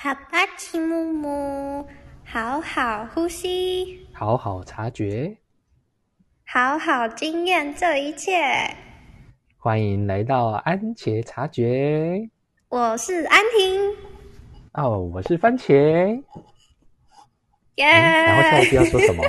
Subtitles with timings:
[0.00, 1.84] 好吧，齐木木，
[2.24, 5.36] 好好呼吸，好好察觉，
[6.46, 8.30] 好好经验这一切。
[9.56, 12.30] 欢迎来到安茄察觉。
[12.68, 13.92] 我是安婷。
[14.74, 15.74] 哦，我是番茄。
[17.74, 19.24] 耶、然后下一句要说什么？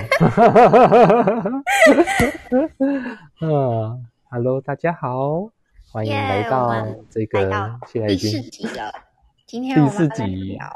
[3.42, 5.50] 嗯，Hello，大家好，
[5.92, 6.72] 欢迎耶来到
[7.10, 9.09] 这个来到现在已第四经集了。
[9.50, 10.70] 今天我们第四要来集聊，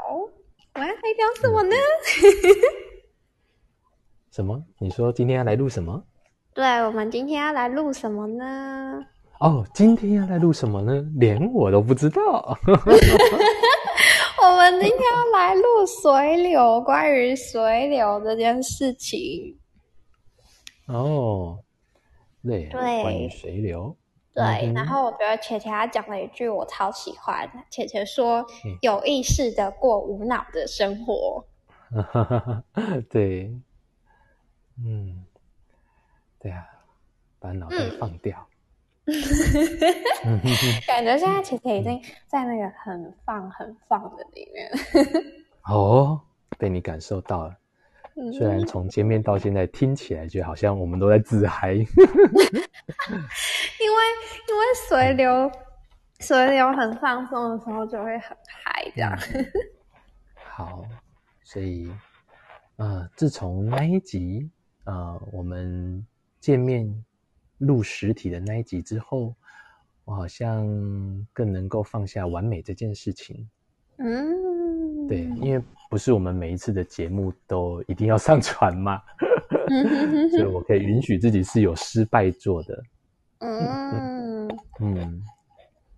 [0.74, 1.76] 我要来聊什么呢？
[4.32, 4.60] 什么？
[4.80, 6.02] 你说今天要来录什么？
[6.52, 9.00] 对，我们今天要来录什么呢？
[9.38, 10.92] 哦，今天要来录什么呢？
[11.14, 12.58] 连我都不知道。
[14.42, 15.62] 我们今天要来录
[16.02, 19.56] 水流，关于水流这件事情。
[20.88, 21.60] 哦，
[22.42, 23.96] 对，对关于水流。
[24.34, 31.44] 对，嗯然后我觉得浅浅他讲了一句我超喜欢，浅浅说嗯有意识的过无脑的生活。
[33.08, 33.54] 对，
[34.84, 35.24] 嗯，
[36.40, 36.66] 对啊，
[37.38, 38.46] 把脑袋嗯放掉。
[40.86, 44.70] 感觉现在浅浅已经在那个很放很放的里面。
[45.68, 46.20] 哦，
[46.58, 47.56] 被你感受到了。
[48.16, 51.72] 嗯虽然从见面到现在听起来，就好像我们都在自嗨。
[51.74, 51.88] 因为
[54.48, 55.50] 因为水流
[56.20, 59.18] 水流很放松的时候就会很嗨，这样。
[60.34, 60.84] 好，
[61.42, 61.90] 所以，
[62.76, 64.48] 呃，自从那一集，
[64.84, 66.06] 呃，我们
[66.38, 67.04] 见面
[67.58, 69.34] 录实体的那一集之后，
[70.04, 70.64] 我好像
[71.32, 73.48] 更能够放下完美这件事情。
[73.96, 79.00] 嗯，对，因为不是我们每一次的节目都一定要上传嘛，
[80.30, 82.82] 所以我可以允许自己是有失败做的。
[83.40, 84.48] 嗯，
[84.80, 85.22] 嗯，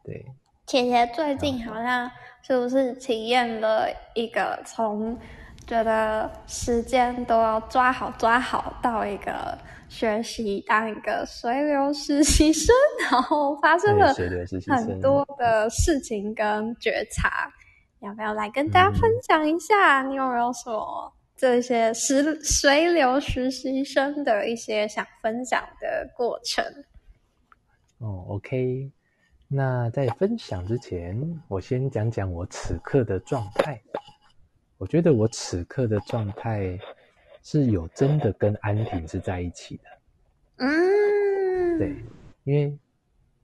[0.05, 0.27] 对，
[0.67, 2.11] 姐姐最近好像
[2.43, 5.17] 是不是体验了一个从
[5.67, 9.57] 觉得时间都要抓好抓好，到一个
[9.89, 12.75] 学习当一个随流实习生，
[13.11, 14.13] 然后发生了
[14.69, 17.49] 很多的事情跟觉察，
[18.01, 20.03] 要不要来跟大家分享一下？
[20.03, 26.65] 你有没有什么这些实随流实习生的一些想分享的过程？
[27.99, 28.91] 哦，OK。
[29.49, 33.81] 那在分享之前，我先讲讲我此刻的状态。
[34.77, 36.79] 我觉得我此刻的状态
[37.43, 39.85] 是有真的跟安婷是在一起的。
[40.57, 41.97] 嗯，对，
[42.45, 42.77] 因为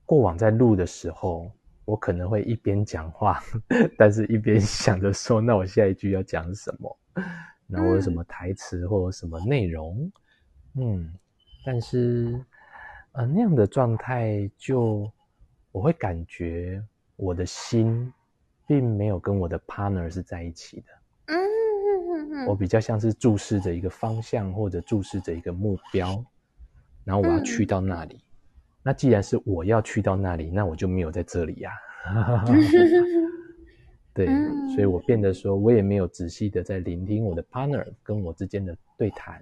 [0.05, 1.49] 过往在录的时候，
[1.85, 3.41] 我可能会一边讲话，
[3.97, 6.97] 但是一边想着说， 那我下一句要讲什么，
[7.67, 10.11] 然后我有什么台词或者什么内容，
[10.75, 11.13] 嗯，
[11.65, 12.39] 但是
[13.13, 15.11] 呃那样的状态就
[15.71, 16.83] 我会感觉
[17.15, 18.11] 我的心
[18.67, 20.85] 并没有跟我的 partner 是在一起的。
[21.27, 26.23] 嗯嗯嗯我比较像是注视着一个方向，或者注视着一个目标，
[27.03, 28.19] 然后我要去到那里。
[28.83, 31.71] 那既然是我要去到那里，那我就没有在这里呀、
[34.13, 34.69] 对，嗯。
[34.71, 39.41] 所以我变得说，我也没有仔细的在聆听我的 partner 跟我之间的对谈。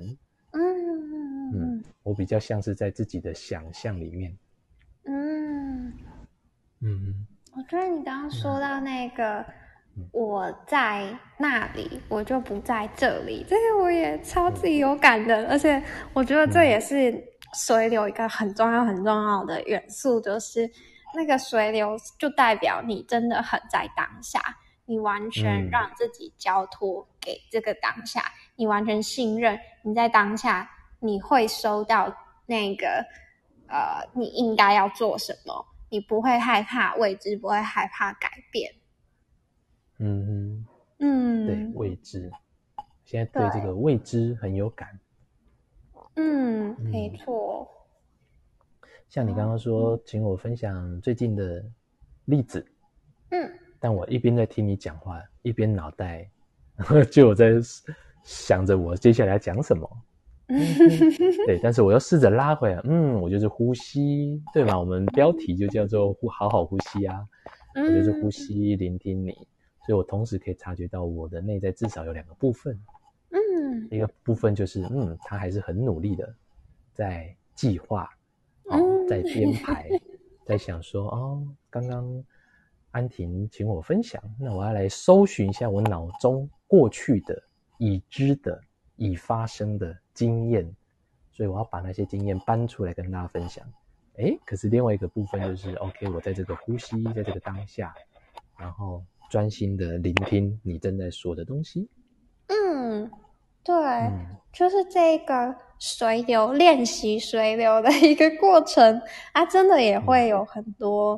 [0.52, 4.38] 嗯嗯，我比较像是在自己的想象里面。
[5.06, 5.92] 嗯，
[6.82, 7.26] 嗯。
[7.56, 9.40] 我觉得你刚刚说到那个
[9.98, 10.08] 嗯。
[10.12, 15.82] 我在那里，我就不在这里，这个我也超级有感的，而且
[16.14, 17.12] 我觉得这也是
[17.54, 20.70] 水流一个很重要很重要的元素，就是
[21.14, 24.40] 那个水流就代表你真的很在当下，
[24.86, 28.24] 你完全嗯让自己交托给这个当下，
[28.56, 30.70] 你完全信任你在当下
[31.00, 32.14] 你会收到
[32.46, 33.06] 那个
[33.68, 38.74] 呃你应该要做什么，你不会害怕未知，不会害怕改变。
[40.00, 40.66] 嗯嗯，
[41.00, 42.32] 嗯，对，未知，
[43.04, 45.00] 现在对这个未知很有感。
[46.16, 47.68] 嗯，嗯没错。
[49.10, 51.64] 像你刚刚说，请我分享最近的
[52.26, 52.66] 例子，
[53.30, 56.30] 嗯但我一边在听你讲话，一边脑袋
[57.12, 57.54] 就我在
[58.24, 59.90] 想着我接下来要讲什么。
[61.48, 64.78] 对，但是我要试着拉回来，嗯，我就是呼吸，对吗？
[64.78, 67.26] 我们标题就叫做“呼好好呼吸”啊，
[67.74, 69.32] 我就是呼吸，聆听你，
[69.86, 72.78] 所以我同时可以察觉到我的内在至少有两个部分，
[73.32, 76.34] 嗯一个部分就是，嗯，他还是很努力的
[76.94, 78.10] 在计划，
[78.66, 79.90] 哦嗯，在编排，
[80.46, 82.24] 在想说，哦，刚刚
[82.92, 87.42] 安婷请我分享，那我要来搜寻一下我脑中过去的
[87.78, 88.62] 已知的、
[88.96, 90.70] 已发生的经验，
[91.32, 93.66] 所以我要把那些经验搬出来跟大家分享。
[94.18, 97.94] 诶，可是另外一个部分就是，OK，我在这个呼吸，在这个当下，
[98.58, 101.90] 然后专心的聆听你正在说的东西。
[102.54, 103.10] 嗯，
[103.64, 103.74] 对，
[104.52, 109.02] 就是这个随流练习随流的一个过程。
[109.32, 111.18] 啊，真的也会有很多，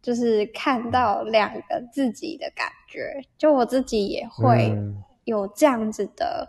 [0.00, 4.74] 就是看到两个自己的感觉，就我自己也会
[5.24, 6.48] 有这样子的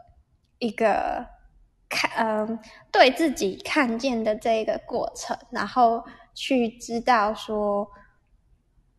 [0.59, 1.25] 一个
[1.89, 2.57] 看，嗯，
[2.89, 6.01] 对自己看见的这个过程，然后
[6.33, 7.85] 去知道说，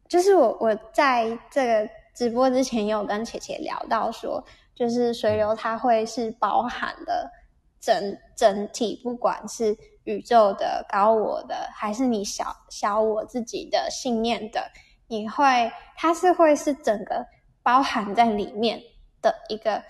[0.08, 4.44] 就是我我在这个直播之前有跟姐姐聊到说。
[4.74, 7.30] 就是水流，它会是包含的
[7.78, 14.70] 整整体，不管是宇宙的、高我的，还是你小小我自己的信念的，
[15.08, 17.26] 你会，它是会是整个
[17.62, 18.80] 包含在里面
[19.20, 19.82] 的一个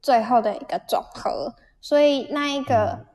[0.00, 1.54] 最后的一个总和。
[1.80, 3.06] 所以那一个，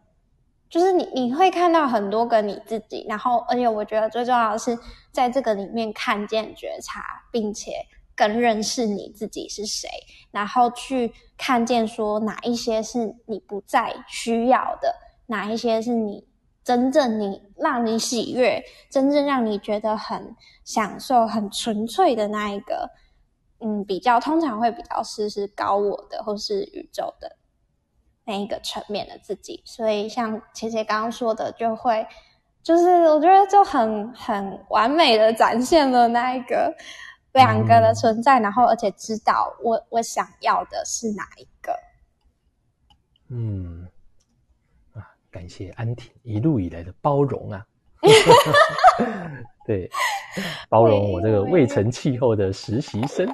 [0.69, 4.77] 就是你你会看到很多个你自己，然后而且我觉得最重要的是
[5.11, 7.71] 在这个里面看见、觉察，并且。
[8.15, 9.89] 更认识你自己是谁，
[10.31, 14.93] 然后去看见说哪一些是你不再需要的，
[15.27, 16.27] 哪一些是你
[16.63, 22.89] 真正你让你喜悦，真正让你觉得很享受、很纯粹的那一个，
[23.59, 27.35] 嗯，比较通常会比较是是高我的或是宇宙的
[28.25, 29.61] 那一个层面的自己。
[29.65, 32.05] 所以像切切刚刚说的，就会
[32.61, 36.71] 就是我觉得就很很完美的展现了那一个。
[37.33, 41.73] 两个的存在，然后而且知道我我想要的是哪一个。
[43.29, 43.87] 嗯，
[44.93, 45.01] 啊，
[45.31, 47.65] 感谢安婷一路以来的包容啊，
[49.65, 49.89] 对，
[50.69, 53.27] 包容我这个未成气候的实习生。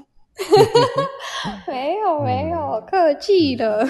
[1.68, 3.86] 没 有没有，客气了。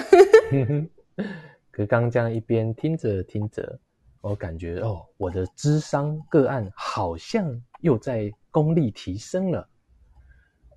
[1.70, 3.78] 可 刚这样一边听着听着，
[4.20, 7.48] 我感觉哦，我的智商个案好像
[7.82, 9.68] 又在功力提升了。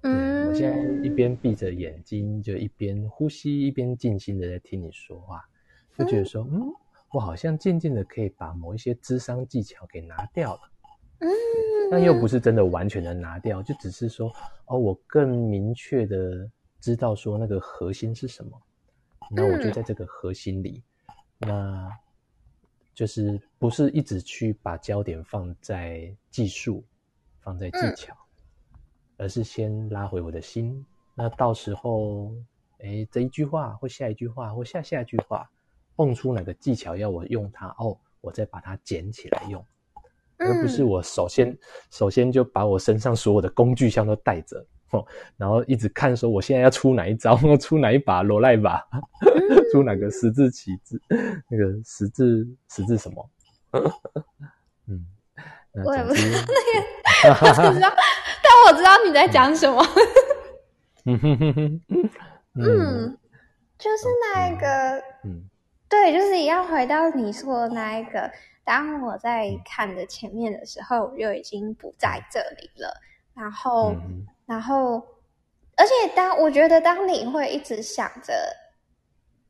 [0.04, 5.42] 嗯，我现在一边闭着眼睛，就一边呼吸，一边静心的在听你说话，
[5.98, 6.72] 就觉得说，嗯，
[7.12, 10.62] 我好像渐渐的可以把某一些智商技巧给拿掉了，
[11.20, 11.30] 嗯，
[11.90, 14.30] 但又不是真的完全的拿掉，就只是说，
[14.66, 16.50] 哦，我更明确的
[16.82, 18.62] 知道说那个核心是什么，
[19.32, 20.84] 那我就在这个核心里，
[21.38, 21.90] 那
[22.94, 26.84] 就是不是一直去把焦点放在技术，
[27.40, 28.14] 放在技巧。
[29.18, 32.32] 而是先拉回我的心，那到时候，
[32.80, 35.50] 哎，这一句话或下一句话或下下一句话，
[35.96, 39.64] 蹦出哪个技巧要我用它哦，我再把它捡起来用，
[40.38, 41.58] 而不是我首先
[41.92, 45.06] 首先就把我身上所有的工具箱都带着，哦，
[45.38, 48.84] 然后一直看说我现在要出哪一招， 出哪一把罗赖把，
[49.72, 51.00] 出哪个十字旗帜，
[51.50, 53.30] 那个十字十字什么？
[55.76, 57.92] 嗯，我也 不知道那个，不知道。
[58.42, 59.84] 但我知道你在讲什么，
[62.56, 63.18] 嗯，
[63.78, 65.50] 就是那一个，嗯，
[65.90, 68.32] 对，就是也要回到你说的那一个。
[68.66, 73.02] 当我在看着前面的时候，我就已经不在这里了。
[73.34, 73.94] 然后，
[74.46, 75.06] 然后，
[75.76, 78.34] 而且当我觉得，当你会一直想着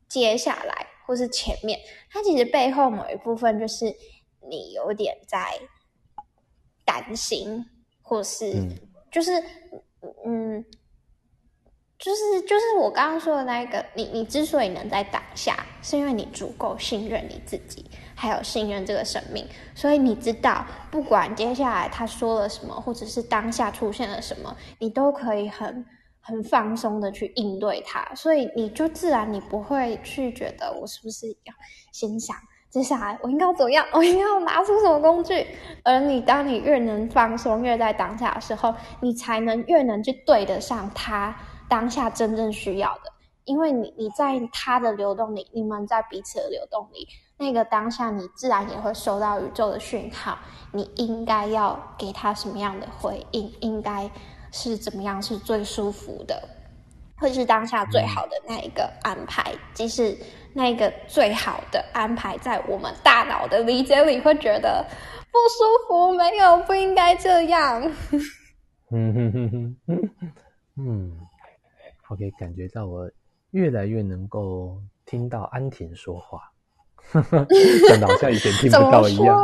[0.08, 1.80] 接下来或是前面，
[2.10, 3.86] 它其实背后某一部分就是
[4.50, 5.60] 你有点在
[7.02, 7.66] 担心，
[8.02, 8.54] 或是。
[9.12, 9.32] 就是，
[10.26, 10.66] 嗯，
[12.00, 25.86] 就是就是我刚刚说的那个，你你之所以能在当下，是因为你足够信任你自己，还有信任这个生命，所以你知道，不管接下来他说了什么，或者是当下出现了什么，你都可以很
[26.20, 31.54] 很放松的去应对它，所以你就自然你不会去觉得我是不是要
[31.92, 32.36] 先想。
[32.74, 33.86] 接下来我应该怎样？
[33.94, 35.46] 我应该要拿出什么工具？
[35.84, 41.36] 而你，当你越能放松，越在当下的时候，你才能越能去对得上他
[41.70, 43.14] 当下真正需要的。
[43.46, 50.40] 因为你你在他的流动里，你们在彼此的流动里，那个当下，你自然也会收到宇宙的讯号。
[50.72, 53.54] 你应该要给他什么样的回应？
[53.60, 54.10] 应该
[54.52, 56.42] 是怎么样是最舒服的，
[57.24, 60.14] 会是当下最好的那一个安排，即使。
[60.56, 64.86] 那个最好的安排，在我们大脑的理解里，会觉得
[65.32, 67.82] 不舒服，没有不应该这样。
[68.92, 70.10] 嗯哼哼哼，
[70.78, 71.18] 嗯
[72.08, 73.10] ，OK，感觉到我
[73.50, 76.52] 越来越能够听到安婷说话，
[77.90, 79.36] 真的好像以前听不到一样。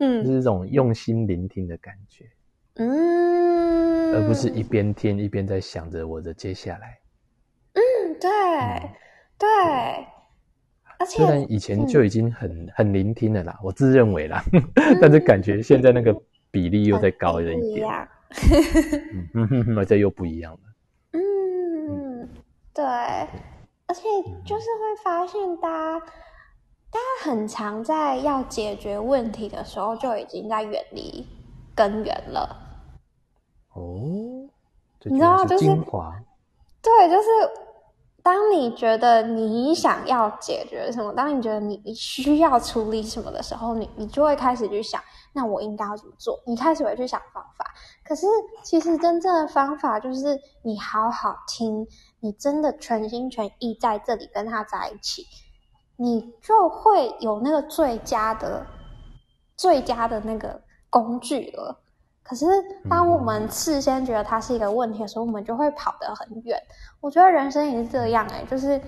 [0.00, 2.26] 嗯，就是这种用心聆听的感觉，
[2.76, 6.98] 嗯，而不是一边听一边在想着我的接下来。
[7.74, 7.80] 嗯，
[8.20, 8.30] 对，
[9.38, 9.48] 对。
[10.98, 14.42] 而且虽然以前就已经很很聆听了啦，我自认为啦，
[15.00, 16.14] 但是感觉现在那个
[16.50, 18.08] 比例又再高了一点，
[19.34, 20.58] 嗯， 这又不一样了。
[21.12, 22.28] 嗯。
[22.72, 24.02] 对，而且
[24.44, 26.00] 就是会发现，大家
[26.90, 31.26] 大家很常在要解决问题的时候，就已经在远离
[31.74, 32.65] 根源了。
[35.04, 36.12] 你知道就是精华，
[36.82, 37.28] 对，就是
[38.22, 45.00] 当你觉得你想要解决什么，当你觉得你你需要处理什么的时候，你你就会开始去想，
[45.32, 46.40] 那我应该要怎么做？
[46.44, 47.64] 你开始会去想方法。
[48.04, 48.26] 可是
[48.64, 51.86] 其实真正的方法就是你好好听，
[52.20, 55.24] 你真的全心全意在这里跟他在一起，
[55.96, 58.66] 你就会有那个最佳的、
[59.56, 60.60] 最佳的那个
[60.90, 61.80] 工具了。
[62.28, 62.44] 可是，
[62.90, 66.60] 当我们事先觉得它是一个问题的时候，我们就会跑得很远。
[67.00, 68.80] 我觉得人生也是这样哎、就是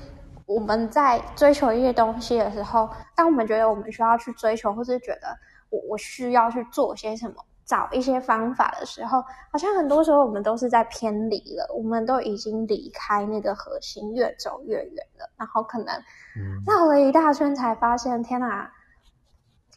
[0.47, 5.29] 我们在追求一些东西的时候，当我们觉得我们需要去追求，或是觉得
[5.71, 15.31] 我我需要去做些什么，找一些方法的时候，好像很多时候我们都是在偏离了，我们都已经离开那个核心，越走越远了。
[15.37, 15.95] 然后可能
[16.37, 18.71] 嗯，绕了一大圈，才发现天哪，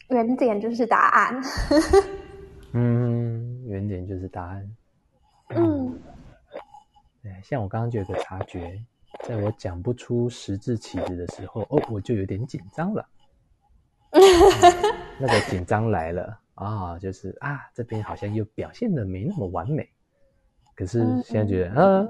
[0.08, 1.42] 原点就是答案。
[2.72, 4.76] 嗯，原点就是答案。
[5.50, 5.98] 嗯
[7.22, 8.82] 对，像我刚刚就有个察觉，
[9.24, 13.06] 在我讲不出十字起子的时候，哦，我就有点紧张了。
[14.12, 14.20] 嗯
[15.18, 19.88] 那个紧张来了啊，就是啊，这边好像又表现的没那么完美。
[20.74, 22.08] 可是现在觉得，啊，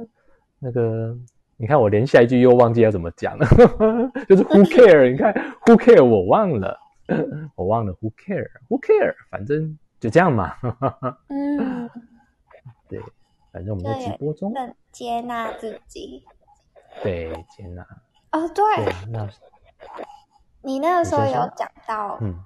[0.59, 1.17] 那个，
[1.57, 3.47] 你看我连下一句又忘记要怎么讲了，
[4.29, 5.11] 就是 who care？
[5.11, 5.33] 你看
[5.67, 6.03] who care？
[6.03, 6.79] 我忘了，
[7.55, 9.15] 我忘了 who care？who care？
[9.31, 10.57] 反正就这样嘛。
[11.31, 11.89] 嗯，
[12.89, 13.01] 对，
[13.53, 14.53] 反正我们在直播中，
[14.91, 16.25] 接纳自己。
[17.05, 17.87] 对，接纳，
[18.33, 19.31] 哦，对对，那
[20.61, 22.45] 你那个时候有讲到，嗯，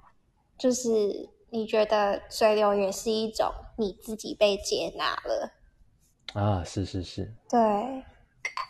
[0.55, 5.51] 就是你觉得水流也是一种你自己被接纳了。
[6.33, 7.59] 啊，是是是，对，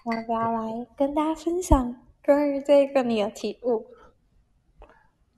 [0.05, 1.93] 我要不要来跟大家分享
[2.25, 3.85] 关于这个你的体悟？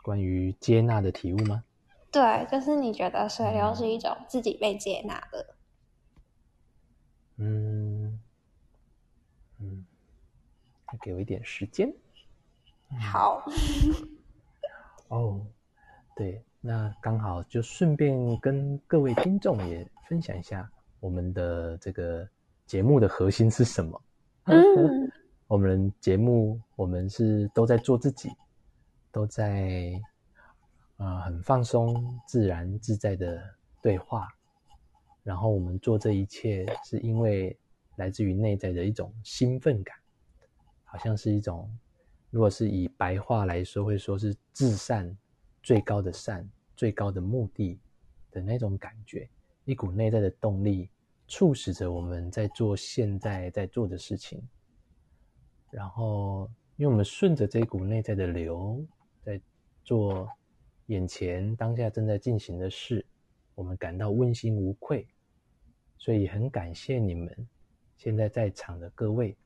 [0.03, 1.63] 关于接纳的体悟吗？
[2.11, 5.55] 对，就是你觉得水流是一种自己被接纳的。
[7.37, 8.19] 嗯
[9.59, 9.85] 嗯，
[11.01, 11.93] 给我一点时间
[12.99, 13.43] 好，
[15.09, 15.45] 哦。
[16.15, 22.27] 对，那刚好就顺便跟各位听众也分享一下我们的这个
[22.65, 24.01] 节目的核心是什么。
[24.43, 25.09] 嗯
[25.47, 28.29] 我们节目我们是都在做自己，
[29.11, 29.93] 都在
[30.99, 33.43] 呃很放松、自然自在的
[33.81, 34.27] 对话。
[35.23, 37.55] 然后我们做这一切，是因为
[37.97, 39.95] 来自于内在的一种兴奋感，
[40.85, 41.69] 好像是一种，
[42.29, 45.15] 如果是以白话来说，会说是至善、
[45.61, 47.79] 最高的善、最高的目的
[48.31, 49.29] 的那种感觉，
[49.65, 50.89] 一股内在的动力，
[51.27, 54.41] 促使着我们在做现在在做的事情。
[55.69, 58.83] 然后，因为我们顺着这股内在的流，
[59.21, 59.39] 在
[59.83, 60.27] 做
[60.89, 63.05] 眼前当下正在进行的事，
[63.53, 65.07] 我们感到问心无愧，
[65.97, 67.47] 所以很感谢你们
[67.95, 69.37] 现在在场的各位，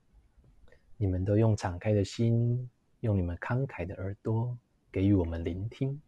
[0.95, 2.69] 你们都用敞开的心，
[3.01, 4.57] 用你们慷慨的耳朵
[4.89, 6.01] 给予我们聆听。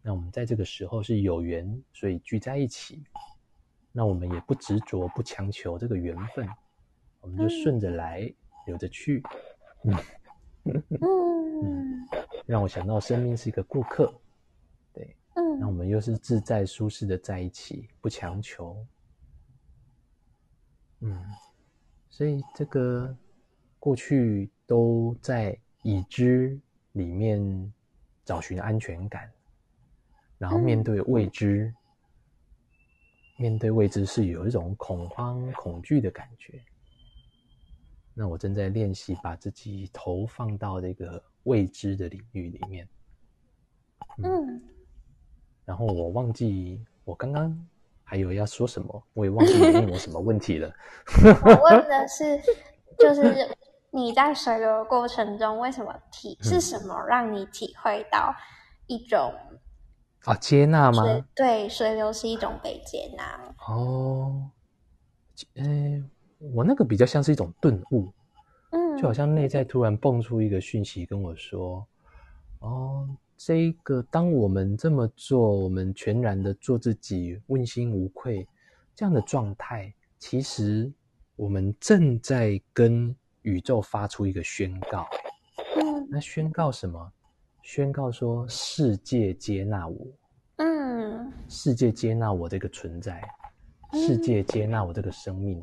[0.00, 3.04] 那我们在这个时候是有缘，所以聚在一起。
[3.92, 6.48] 那我们也不执着，不强求这个缘分，
[7.20, 8.32] 我们就顺着来。
[8.66, 9.22] 流着去，
[9.84, 9.94] 嗯，
[11.00, 12.06] 嗯
[12.46, 14.12] 让我想到生命是一个顾客，
[14.92, 18.76] 对，嗯那我嗯们又是自在舒适的在一起，不强求，
[21.00, 21.24] 嗯，
[22.08, 23.14] 所以这个
[23.80, 26.58] 过去都在已知
[26.92, 27.72] 里面
[28.24, 29.30] 找寻安全感，
[30.38, 31.74] 然后面对未知，
[33.36, 36.62] 面对未知是有一种恐慌、恐惧的感觉。
[38.18, 42.88] 那我正在练习把自己投放到这个未知的领域里面，
[44.22, 44.62] 嗯，
[45.66, 47.54] 然后我忘记我刚刚
[48.02, 50.72] 还有要说什么，我也忘记你问我什么问题了。
[51.44, 52.40] 我问 的是，
[52.98, 53.54] 就是
[53.90, 58.34] 你在水流的过程中，为什么体是什么让你体会到
[58.86, 59.30] 一种
[60.24, 61.24] 啊，接纳吗水？
[61.34, 63.54] 对水流是一种被接纳？
[63.68, 64.50] 哦，
[65.54, 66.02] 呃，
[66.38, 68.12] 我那个比较像是一种顿悟，
[68.70, 71.86] 嗯，就好像内在突然蹦出一个讯息跟我说
[72.60, 78.46] ：“哦，这个当我们这么做，我们全然的做自己，问心无愧，
[78.94, 80.92] 这样的状态，其实
[81.36, 85.06] 我们正在跟宇宙发出一个宣告。
[85.76, 87.12] 嗯那宣告什么？
[87.62, 90.06] 宣告说世界接纳我，
[90.58, 93.20] 嗯世界接纳我这个存在，
[93.92, 95.60] 世界接纳我这个生命。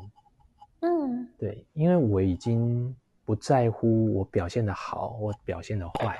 [0.84, 6.18] 嗯对，因为我已经不在乎我表现的好，我表现的坏，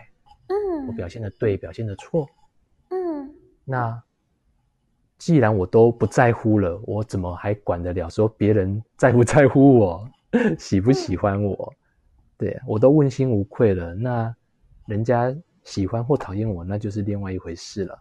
[0.49, 2.26] 嗯，我表现的对，表现的错。
[2.90, 3.30] 嗯
[3.64, 4.02] 那
[5.18, 10.09] 既然我都不在乎了，我怎么还管得了说别人在不在乎我，
[10.59, 11.73] 喜不喜欢我？
[12.37, 14.35] 对我都问心无愧了，那
[14.87, 17.97] 人家喜欢或讨厌我，那就是另外一回事了。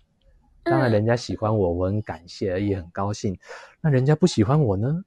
[0.63, 3.37] 当然，嗯人家喜欢我，我很感谢，也很高兴。
[3.79, 5.03] 那人家不喜欢我呢，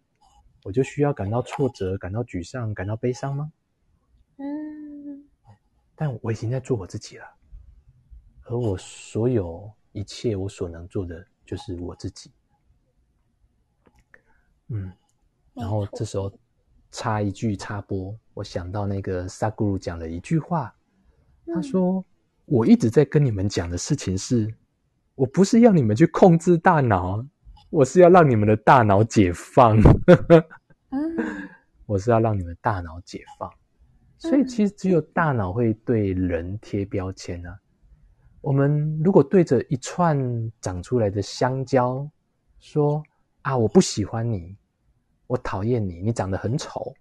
[0.67, 3.53] 我就需要感到挫折、感到沮丧、感到悲伤吗？
[4.39, 5.25] 嗯
[5.95, 7.25] 但我已经在做我自己了，
[8.43, 12.33] 而我所有一切我所能做的就是我自己。
[14.67, 14.93] 嗯，
[15.55, 16.37] 然后这时候
[16.91, 20.75] 插一句插播，我想到那个萨古鲁讲了一句话，
[21.47, 22.05] 他说
[22.45, 24.53] ：“我一直在跟你们讲的事情是，
[25.15, 27.25] 我不是要你们去控制大脑，
[27.71, 29.77] 我是要让你们的大脑解放。
[30.91, 31.17] ”嗯
[31.87, 33.49] 我是要让你们大脑解放，
[34.19, 37.57] 所以其实只有大脑会对人贴标签啊。
[38.41, 40.19] 我们如果对着一串
[40.61, 42.09] 长出来的香蕉
[42.59, 43.01] 说
[43.43, 44.57] 啊，我不喜欢你，
[45.29, 46.93] 我讨厌你，你长得很丑，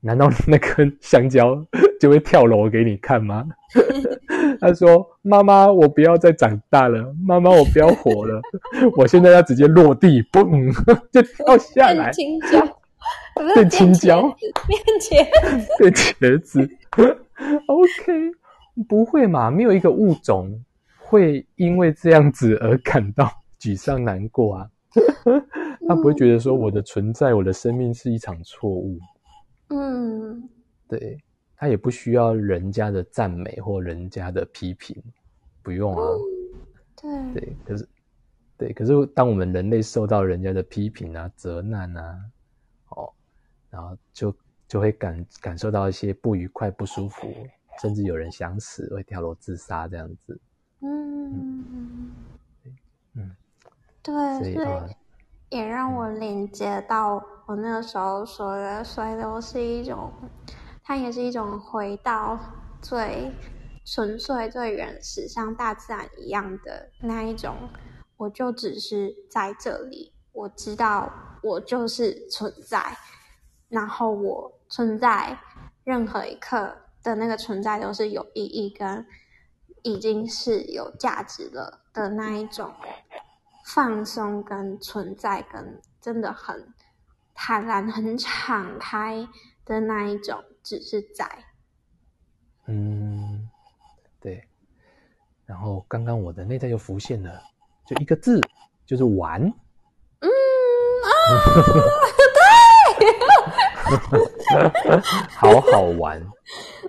[0.00, 1.64] 难道那根香蕉
[2.00, 3.44] 就会跳楼给你看吗？
[4.60, 8.40] 他说：“妈妈，我不要再长大了，妈妈，我不要活了，
[8.96, 10.72] 我现在要直接落地，嘣
[11.12, 12.78] 就跳下来变。”青椒，
[13.54, 14.22] 变青椒
[14.66, 16.70] 变茄子，变茄子
[17.66, 18.32] ，OK，
[18.88, 19.50] 不会嘛？
[19.50, 20.62] 没有一个物种
[20.98, 23.30] 会因为这样子而感到
[23.60, 24.66] 沮丧难过啊。
[25.86, 28.98] 他不会觉得说我的存在、我的生命是一场错误，
[29.70, 30.48] 嗯。
[30.88, 31.18] 对
[31.56, 35.02] 他也不需要人家的赞美或人家的批评，
[35.62, 36.04] 不用啊。
[37.00, 37.88] 对，对，可是
[38.56, 42.20] 对，可是当我们人类受到人家的批评啊、责难啊，
[42.88, 43.12] 哦，
[43.70, 44.34] 然后就
[44.66, 47.32] 就会感感受到一些不愉快、不舒服，
[47.80, 50.40] 甚至有人想死，会跳楼自杀这样子。
[50.80, 52.10] 嗯。
[53.14, 53.36] 嗯，
[54.02, 54.88] 对，所以所以啊，
[55.50, 60.12] 也让我连接到我那个时候说的水流是一种，
[60.84, 62.38] 它也是一种回到
[62.80, 63.32] 最
[63.84, 67.68] 纯粹、最原始，像大自然一样的那一种。
[68.16, 72.96] 我就只是在这里，我知道我就是存在，
[73.68, 75.36] 然后我存在
[75.82, 79.04] 任何一刻的那个存在都是有意义跟
[79.82, 82.72] 已经是有价值了的那一种
[83.66, 86.72] 放松跟存在跟真的很
[87.42, 89.26] 坦然、很敞开
[89.64, 91.26] 的那一种，只是在。
[92.66, 93.48] 嗯，
[94.20, 94.46] 对。
[95.46, 97.42] 然后刚刚我的内在又浮现了，
[97.86, 98.38] 就一个字，
[98.84, 99.40] 就是玩。
[100.20, 100.28] 嗯
[101.06, 101.08] 啊，
[105.34, 106.22] 好好玩，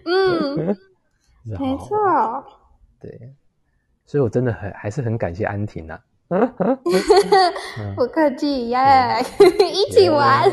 [0.03, 0.75] 嗯，
[1.47, 2.45] 没错，
[2.99, 3.33] 对，
[4.05, 6.03] 所以我真的很还是很感谢安婷啊。
[7.95, 8.79] 不客气耶，
[9.71, 10.49] 一起玩。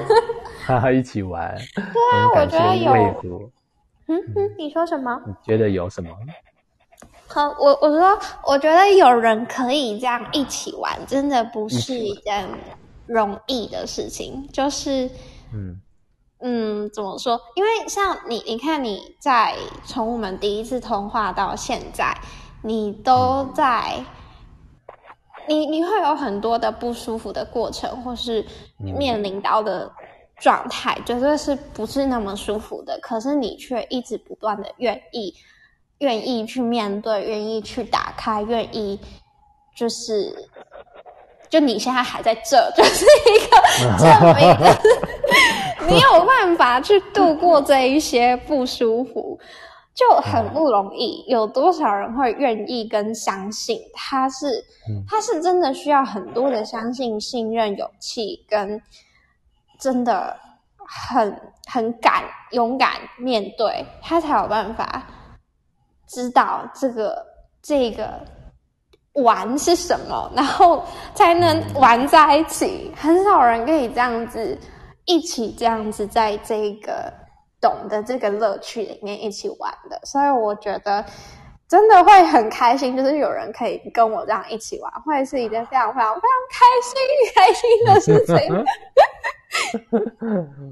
[0.66, 1.56] 哈哈，一起玩。
[1.74, 3.52] 对啊我觉得有，
[4.08, 5.20] 嗯嗯，你说什么？
[5.26, 6.10] 你觉得有什么？
[7.28, 12.48] 好，我我说，我觉得有人可以这样一起玩，真的不是一件
[13.06, 14.48] 容易的事情。
[14.52, 15.08] 就是，
[15.54, 15.80] 嗯
[16.40, 17.38] 嗯，怎么说？
[17.54, 22.16] 因为像你，你看你在从我们第一次通话到现在，
[22.62, 24.02] 你都在，
[25.48, 28.44] 你你会有很多的不舒服的过程，或是
[28.76, 29.90] 面临到的
[30.38, 32.98] 状态，绝对是不是那么舒服的。
[33.00, 35.34] 可是你却一直不断的愿意。
[35.98, 38.96] 愿意去面对，愿意去打开，愿意
[39.76, 40.32] 就是，
[41.48, 44.06] 就你现在还在这，就是一个证
[44.36, 49.36] 明， 就是你有办法去度过这一些不舒服，
[49.98, 51.24] 就很不容易。
[51.26, 53.80] 有多少人会愿意跟相信？
[53.92, 54.46] 他是，
[54.88, 58.80] 嗯他是真的需要很多的相信、信任、勇气，跟
[59.80, 60.36] 真的
[60.76, 65.04] 很很敢、勇敢面对，他才有办法。
[66.06, 67.22] 知道这个
[67.60, 68.24] 这个
[69.12, 70.82] 玩是什么，然后
[71.14, 72.90] 才能玩在一起。
[72.96, 74.56] 很少人可以这样子
[75.04, 77.12] 一起这样子在这个
[77.60, 81.04] 懂得这个乐趣里面一起玩的，所以我觉得
[81.66, 87.00] 真的会很开心，就是有人可以跟我这样一起玩，会是一件非常非常非常开心
[87.34, 88.64] 开心的事情。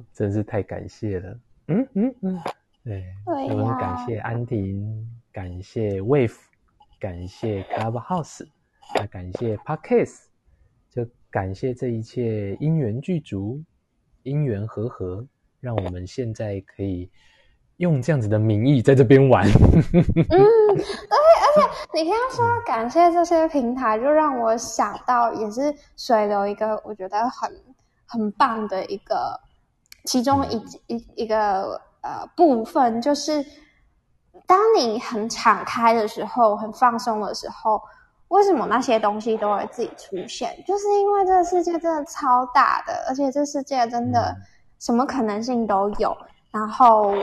[0.14, 1.38] 真是太感谢了。
[1.68, 2.40] 嗯嗯嗯，
[2.84, 6.36] 对，对我很呀感谢安婷，感谢 Wave，
[7.00, 8.46] 感谢 Clubhouse，
[8.94, 10.26] 那感谢 Podcast，
[10.88, 13.60] 就感谢这一切因缘具足，
[14.22, 15.26] 因缘和合，
[15.66, 17.10] 让我们现在可以
[17.78, 19.44] 用这样子的名义在这边玩。
[19.44, 20.84] 嗯，对，
[21.42, 21.60] 而且
[21.92, 27.50] 你刚刚说感谢这些平台，就让我想到也是水流一个我觉得很
[28.06, 29.40] 很棒的一个
[30.04, 33.44] 其中一一一个呃部分，就是
[34.46, 37.82] 当你很敞开的时候，很放松的时候，
[38.28, 40.56] 为什么那些东西都会自己出现？
[40.64, 44.32] 就是因为这个世界真的超大的，而且这世界真的
[44.78, 46.16] 什么可能性都有。
[46.52, 47.14] 然后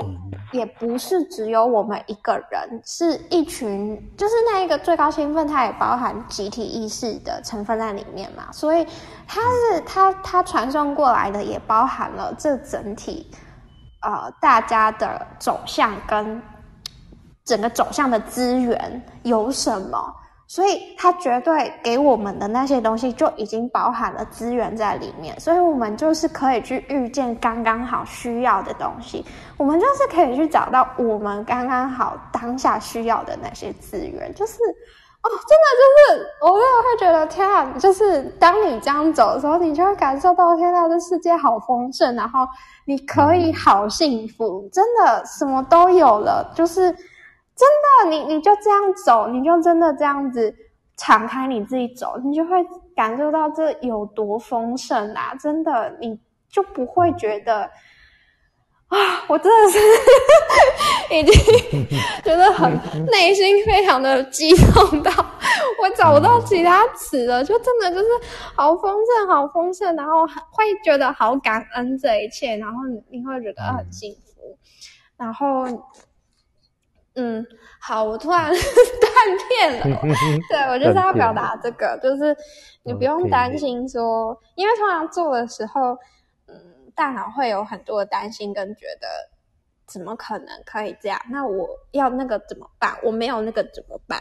[0.52, 8.52] 也不是只有我们一个人，是一群，就是那一个最高兴奋，它也包含集体意识的成分在里面嘛。
[8.52, 8.86] 所以
[9.28, 13.26] 它是它它传送过来的，也包含了这整体，
[14.04, 16.39] 呃，大家的走向跟
[17.44, 20.13] 整个走向的资源有什么。
[20.54, 29.26] 所以，他绝对给我们的那些东西就已经包含了资源在里面，所以我们就是可以去遇见刚刚好需要的东西，
[29.58, 34.54] 我们就是可以去找到我们刚刚好当下需要的那些资源，就是
[35.24, 42.48] 哦，真的就是，我真的会觉得天啊，就是当你这样走的时候，你就会感受到天啊，这世界好丰盛，然后
[42.86, 46.96] 你可以好幸福，真的什么都有了，就是。
[47.56, 47.70] 真
[48.10, 50.54] 的，你你就这样走，你就真的这样子
[50.98, 52.58] 敞开你自己走，你就会
[52.96, 55.36] 感受到这有多丰盛啊！
[55.36, 57.70] 真的，你就不会觉得
[58.88, 59.80] 啊，我真的是
[61.16, 61.88] 已经
[62.24, 62.72] 觉得很
[63.06, 65.12] 内心非常的激动到
[65.80, 68.08] 我找不到其他词了，就真的就是
[68.56, 72.80] 好丰盛，好丰盛，然后会觉得好感恩这一切，然后
[73.12, 74.58] 你会觉得很幸福，
[75.18, 75.66] 然后。
[77.15, 77.45] 嗯，
[77.80, 80.02] 好，我突然 断片了。
[80.49, 82.36] 对，我就是要表达这个，就是
[82.84, 85.97] 你不用担心说，因为通常做的时候，
[86.47, 86.56] 嗯，
[86.95, 89.33] 大脑会有很多的担心跟觉得。
[89.86, 91.19] 怎么可能可以这样？
[91.30, 92.98] 那我要那个怎么办？
[93.04, 94.19] 我没有那个怎么办？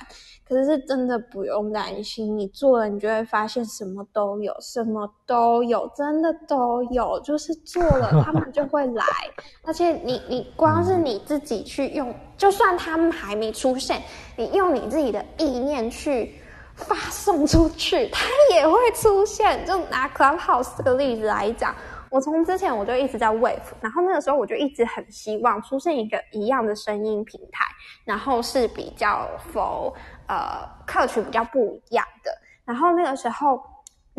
[0.49, 7.21] 可是是真的不用担心，你做了，你就会发现什么都有，什么都有，真的都有。
[7.21, 9.05] 就是做了，他们就会来。
[9.65, 14.03] 而且你你光是你自己去用，就算他们还没出现，
[14.37, 16.35] 你用你自己的意念去
[16.75, 19.65] 发送出去，它也会出现。
[19.65, 21.75] 就拿 Clubhouse 这个例子来讲。
[22.13, 27.65] 我从之前我就一直在 Wave，然后那个时候我就一直很希望出现一个一样的声音平台，
[28.05, 29.95] 然后是比较 for
[30.29, 32.31] 呃客群比较不一样的。
[32.67, 33.57] 然后那个时候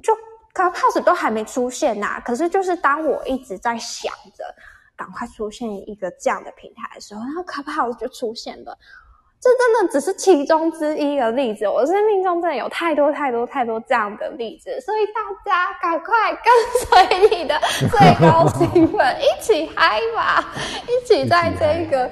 [0.01, 0.11] 就
[0.55, 4.43] Clubhouse 都还没出现呐，可是就是当我一直在想着
[4.95, 8.75] 赶快出现一个这样的平台的时候，然后 Clubhouse 就出现了。
[9.43, 20.53] 这真的只是其中之一的例子，我生命中真的有太多太多太多这样的例子，所以大家赶快跟随你的最高兴奋， 一起嗨吧，
[20.87, 22.09] 一起在这个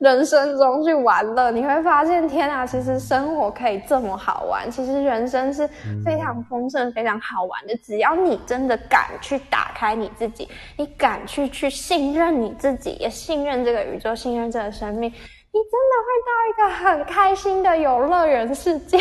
[0.00, 5.64] 人生中去玩乐，你会发现，天啊，其实生活可以这么好玩，其实人生是
[6.04, 15.12] 非常丰盛、非常好玩的，只要你真的敢去打开你自己，你敢去去信任你自己，也信任这个宇宙，信任这个生命。
[15.54, 18.96] 你真的会到一个很开心的游乐园世界，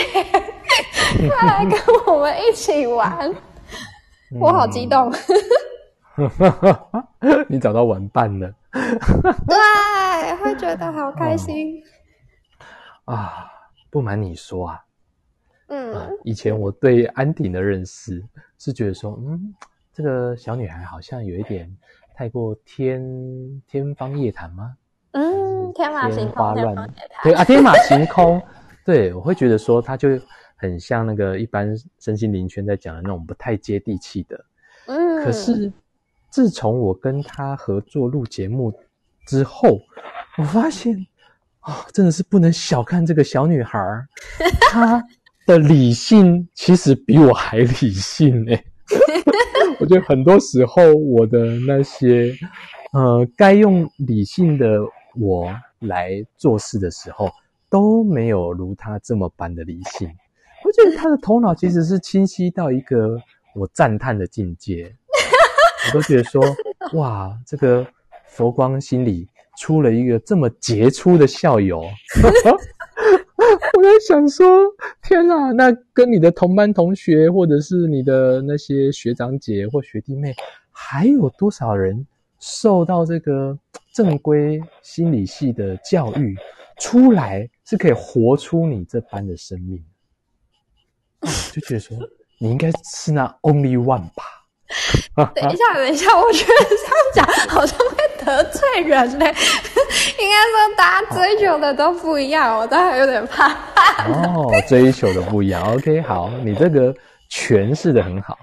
[1.29, 3.33] 快来跟我们一起玩！
[4.37, 5.09] 我好激动，
[7.47, 11.81] 你找到玩伴了，对，会觉得好开心
[13.05, 13.47] 啊！
[13.89, 14.83] 不瞒你说啊，
[15.67, 18.21] 嗯，以前我对安迪的认识
[18.57, 19.55] 是觉得说，嗯，
[19.93, 21.69] 这个小女孩好像有一点
[22.13, 23.01] 太过天
[23.67, 24.75] 天方夜谭吗？
[25.13, 26.53] 嗯，天马 行空，
[27.23, 28.41] 对啊，天马行空，
[28.85, 30.09] 对我会觉得说，他就
[30.55, 34.45] 很像那个一般身心灵圈在讲的那种不太接地气的。
[34.87, 35.71] 嗯，可是
[36.29, 38.73] 自从我跟他合作录节目
[39.27, 39.81] 之后，
[40.37, 40.95] 我发现
[41.59, 44.07] 啊，真的是不能小看这个小女孩儿，
[44.61, 45.03] 她
[45.45, 48.63] 的理性其实比我还理性哎。
[49.79, 52.33] 我觉得很多时候我的那些
[52.93, 54.79] 呃，该用理性的。
[55.15, 57.29] 我来做事的时候
[57.69, 60.09] 都没有如他这么般的理性，
[60.63, 63.17] 我觉得他的头脑其实是清晰到一个
[63.55, 64.93] 我赞叹的境界。
[65.87, 66.43] 我都觉得说，
[66.93, 67.85] 哇，这个
[68.27, 71.79] 佛光心里出了一个这么杰出的校友。
[71.79, 74.45] 我在想说，
[75.01, 80.35] 天哪，那跟你的同班同学，或者是你的那些学长姐或学弟妹，
[80.71, 82.05] 还有多少人？
[82.39, 83.57] 受到这个
[83.93, 86.35] 正规心理系的教育，
[86.79, 89.83] 出来是可以活出你这般的生命，
[91.53, 91.97] 就觉得说
[92.39, 94.23] 你应该是那 only one 吧。
[95.35, 96.65] 等一下，等一下，我觉得
[97.13, 99.25] 这样讲好像会得罪人嘞。
[99.27, 103.51] 应该说，大家追求的都不一样，我都还有点怕。
[104.07, 105.61] 哦，追求的不一样。
[105.73, 106.95] OK，好，你这个
[107.29, 108.37] 诠释的很好。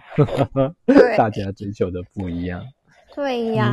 [0.84, 2.62] 对， 大家追求的不一样。
[3.18, 3.66] 对呀，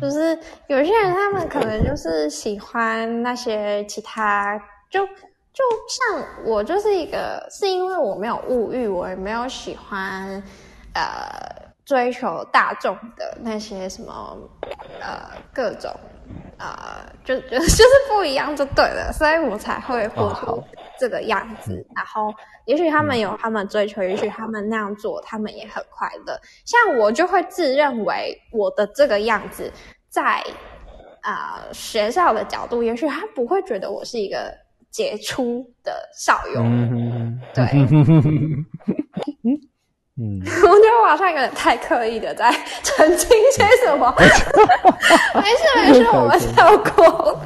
[0.00, 4.58] 就是有些人他们可能就是喜欢那些其他，
[4.90, 10.42] 就就像我就是一个，是因为我没有物欲，我也没有喜欢
[10.94, 11.68] 呃。
[11.88, 14.36] 追求大众的那些什么，
[15.00, 15.90] 呃，各种，
[16.58, 16.76] 呃，
[17.24, 20.62] 就就 就是不一样就对了，所以我才会活出
[20.98, 21.86] 这个样子。
[21.94, 22.34] 然后，
[22.66, 26.38] 也许他们有他们追求，也许他们那样做，他们也很快乐。
[26.64, 29.72] 像我就会自认为我的这个样子，
[30.08, 30.42] 在
[31.22, 34.52] 啊学校的角度，也许他不会觉得我是一个
[34.90, 36.62] 杰出的少游，
[37.54, 37.64] 对。
[40.20, 42.50] 嗯， 我觉得我好像有点太刻意的在
[42.82, 44.12] 澄清些什么。
[44.18, 47.40] 没事没事，我们跳过。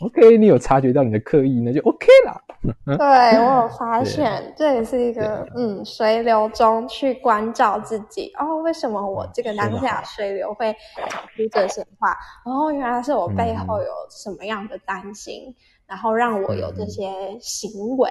[0.00, 2.44] OK，你有察觉到你的刻意，那就 OK 了。
[2.96, 8.32] 对我有发现，这也是一个嗯，水流中去关照自己。
[8.38, 12.16] 哦，为什么我这个当下水流会讲出这些话？
[12.44, 15.54] 哦，原来是我背后有什么样的担心，
[15.86, 18.10] 然后让我有这些行为。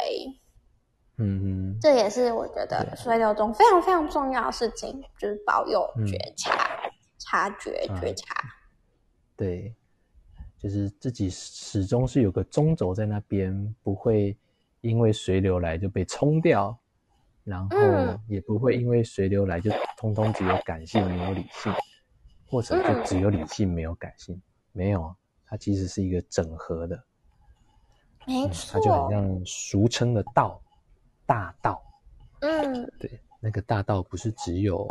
[1.20, 6.52] 嗯嗯，这也是我觉得水流中非常非常重要的事情，就是保有觉察、
[7.18, 8.36] 察觉、觉察。
[9.36, 9.74] 对，
[10.58, 14.38] 就是自己始终是有个中轴在那边，不会
[14.82, 16.78] 因为水流来就被冲掉，
[17.44, 17.78] 然后
[18.28, 21.72] 也不会因为水流来就通通只有感性没有理性，
[22.50, 24.42] 或者就只有理性没有感性。
[24.72, 25.16] 没有，
[25.46, 27.04] 它其实是一个整合的，
[28.26, 30.62] 没错，它就好像俗称的道。
[31.26, 31.84] 大道，
[32.40, 34.88] 嗯，对，那个大道不是只有，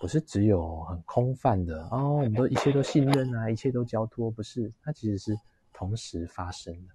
[0.00, 5.38] 不是只有很空泛的哦，我们都一切都信任啊，一切都交托，不是，它其实是
[5.72, 6.94] 同时发生的。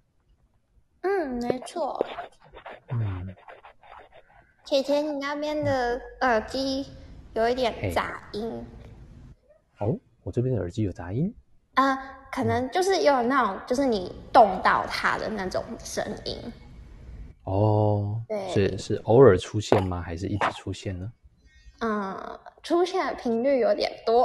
[1.02, 2.04] 嗯，没错。
[2.92, 3.34] 嗯，
[4.64, 6.86] 姐姐，你那边的耳机
[7.34, 8.64] 有一点杂音。
[9.78, 11.34] 哦，我这边的耳机有杂音？
[11.74, 11.96] 啊，
[12.30, 16.36] 可能就是有那种，就是你动到它的那种声音。
[17.44, 20.00] 哦，对是是偶尔出现吗？
[20.02, 21.12] 还是一直出现呢？
[21.80, 24.24] 嗯，出现的频率有点多。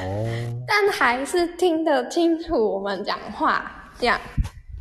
[0.00, 0.26] 哦，
[0.66, 4.20] 但还是听得清楚我们讲话，这样。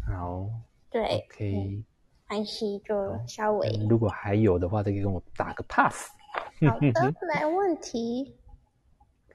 [0.08, 0.48] 好，
[0.90, 1.84] 对，可以。
[2.28, 3.70] 安息就稍微。
[3.90, 6.10] 如果还有的话，再给我打个 pass。
[6.60, 8.36] 好的， 没问题。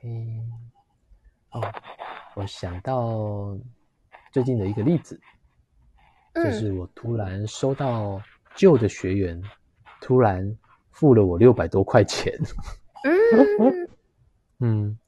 [0.02, 0.52] 嗯，
[1.52, 1.72] 哦，
[2.34, 3.56] 我想到
[4.30, 5.18] 最近的一个例子。
[6.34, 8.18] 就是我突然收到
[8.54, 9.42] 旧的学员，
[10.00, 10.56] 突然
[10.92, 12.32] 付了我六百多块钱。
[13.02, 13.88] 嗯
[14.60, 14.98] 嗯，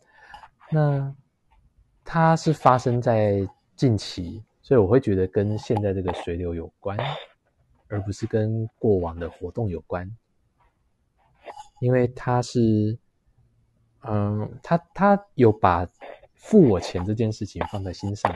[0.73, 1.15] 那
[2.05, 6.99] 它是发生在近期，所以我会觉得跟现在这个水流有关，
[7.87, 10.11] 而不是跟过往的活动有关。
[11.81, 12.99] 因为他是，
[14.01, 15.89] 嗯，他他有把
[16.35, 18.35] 付我钱这件事情放在心上，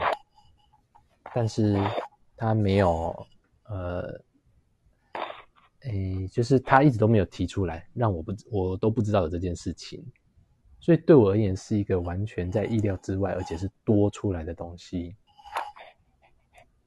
[1.34, 1.76] 但是。
[2.40, 3.26] 他没有，
[3.64, 4.20] 呃，
[5.88, 10.05] 诶，就是他一直都没有提出来，让我不，我都不知道有这件事情，
[10.81, 15.16] 所以对我而言是一个完全在意料之外，而且是多出来的东西。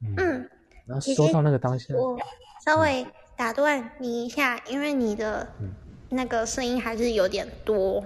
[0.01, 0.49] 嗯，
[0.85, 2.19] 然后说到那个当下，我
[2.65, 5.47] 稍微打断你一下，因为你的
[6.09, 8.03] 那个声音还是有点多，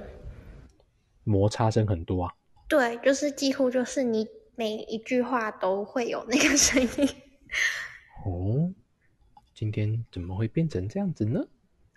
[1.24, 2.34] 摩擦声很多啊。
[2.68, 7.10] 对，就是几乎就是你每一句话都会有那个声音。
[8.26, 8.74] 哦，
[9.56, 11.40] 今天怎么会变成这样子呢？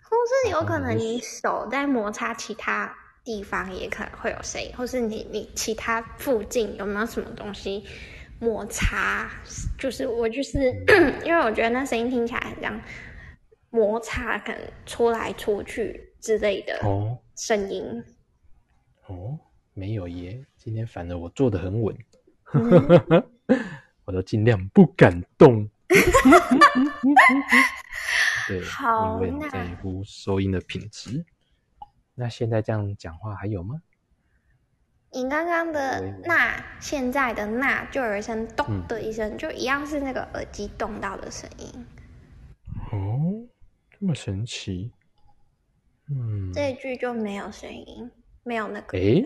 [0.01, 7.83] 或是有可能你手在摩擦其他地方，也可能会有声音，或是你你其他附近有没有什么东西
[8.39, 9.29] 摩擦？
[9.77, 10.57] 就是我就是
[11.25, 12.81] 因为我觉得那声音听起来很像
[13.69, 18.01] 摩擦，可能出来出去之类的哦声音。
[19.07, 19.37] 哦，
[19.73, 21.93] 没有耶，今天反而我坐的很稳。
[24.05, 25.69] 我都尽量不敢动，
[28.47, 28.61] 对，
[29.27, 31.25] 因为在乎收音的品质。
[32.15, 33.81] 那现在这样讲话还有吗？
[35.11, 41.87] 你刚刚的那，现在的那，就有一声“咚”的一声，就一样是那个耳机动到的声音。
[42.91, 43.47] 哦，
[43.99, 44.91] 这么神奇。
[46.09, 48.11] 嗯，这一句就没有声音，
[48.43, 48.95] 没有那个。
[48.97, 49.23] 哎，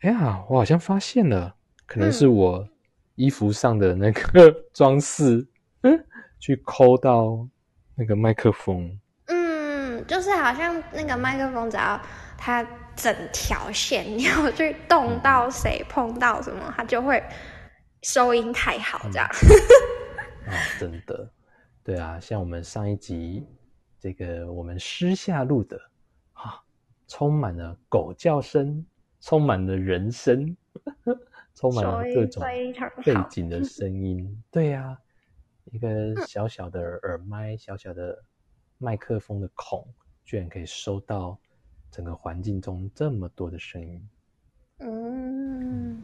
[0.00, 1.56] 哎呀，我好像发现了。
[1.86, 2.68] 可能是我
[3.14, 5.46] 衣服上的那个 装饰，
[5.82, 6.06] 嗯，
[6.38, 7.46] 去抠到
[7.94, 12.00] 那个麦克风，嗯，嗯，就是好像那个麦克风，只要
[12.36, 17.22] 它整条线 你要去动到谁、碰到什么，它就会
[18.02, 19.28] 收音太好，这样。
[20.46, 21.30] 啊，真的，
[21.82, 23.46] 对啊，像我们上一集
[23.98, 25.80] 这个我们私下录的，
[26.32, 26.62] 哈，
[27.08, 28.84] 充满了狗叫声，
[29.20, 30.54] 充满了人声，
[31.54, 32.42] 充满了各种
[33.04, 34.98] 背景的声音，对呀，
[35.66, 38.22] 一个小小的耳麦，小小的
[38.78, 39.86] 麦克风的孔，
[40.24, 41.38] 居然可以收到
[41.90, 44.08] 整个环境中这么多的声音。
[44.80, 46.02] 嗯，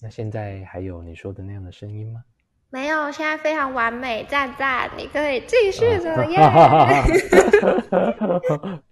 [0.00, 2.24] 那现在还有你说的那样的声音吗？
[2.70, 6.36] 没有，现在非常完美，赞赞，你可以继续着耶。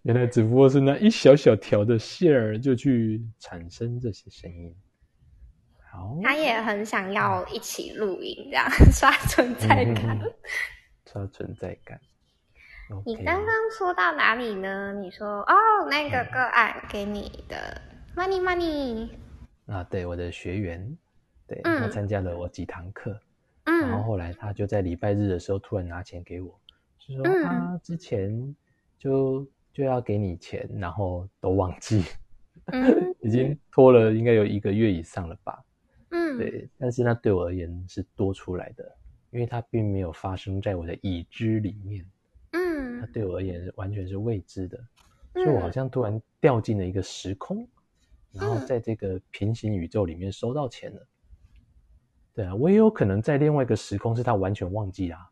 [0.03, 4.75] 原来只不过是那一小小条的线儿，就去产生这些声音。
[5.96, 10.20] 好，他也很想要一起录音，这样 刷存在感，
[11.11, 11.98] 刷存在感。
[13.04, 14.92] 你刚刚说到哪里呢？
[14.92, 15.54] 你说哦，
[15.90, 17.80] 那个个案给你的
[18.14, 19.09] money money
[19.66, 20.96] 啊，对，我的学员，
[21.48, 23.18] 对他参加了我几堂课。
[23.64, 23.80] 嗯。
[23.80, 26.61] 然后后来他就在礼拜日的时候突然拿钱给我，
[26.98, 28.54] 是说他之前
[28.98, 32.04] 就就要给你钱，然后都忘记，
[33.20, 35.61] 已经拖了应该有一个月以上了吧？
[36.11, 38.97] 嗯，对，但是那对我而言是多出来的，
[39.31, 42.07] 因为它并没有发生在我的已知里面，
[42.53, 44.79] 嗯，它对我而言完全是未知的，
[45.35, 47.66] 所以我好像突然掉进了一个时空，
[48.33, 51.07] 然后在这个平行宇宙里面收到钱了。
[52.35, 55.31] 对啊，我也有可能在另外一个时空是他完全忘记啦。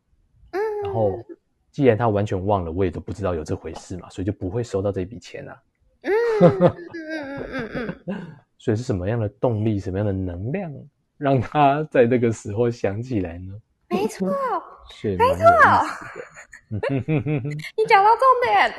[0.53, 1.23] 嗯，然后
[1.71, 5.63] 既然他完全忘了，我也都不知道有这回事嘛，所以就不会收到这笔钱啊。
[6.03, 6.13] 嗯
[6.51, 6.77] 嗯
[7.51, 10.73] 嗯嗯嗯， 所以是什么样的动力，什么样的能量，
[11.17, 13.53] 让他在那个时候想起来呢？
[13.89, 14.29] 没错，
[15.03, 15.45] 没错。
[16.79, 18.75] 你讲到重点。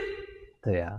[0.62, 0.98] 对啊，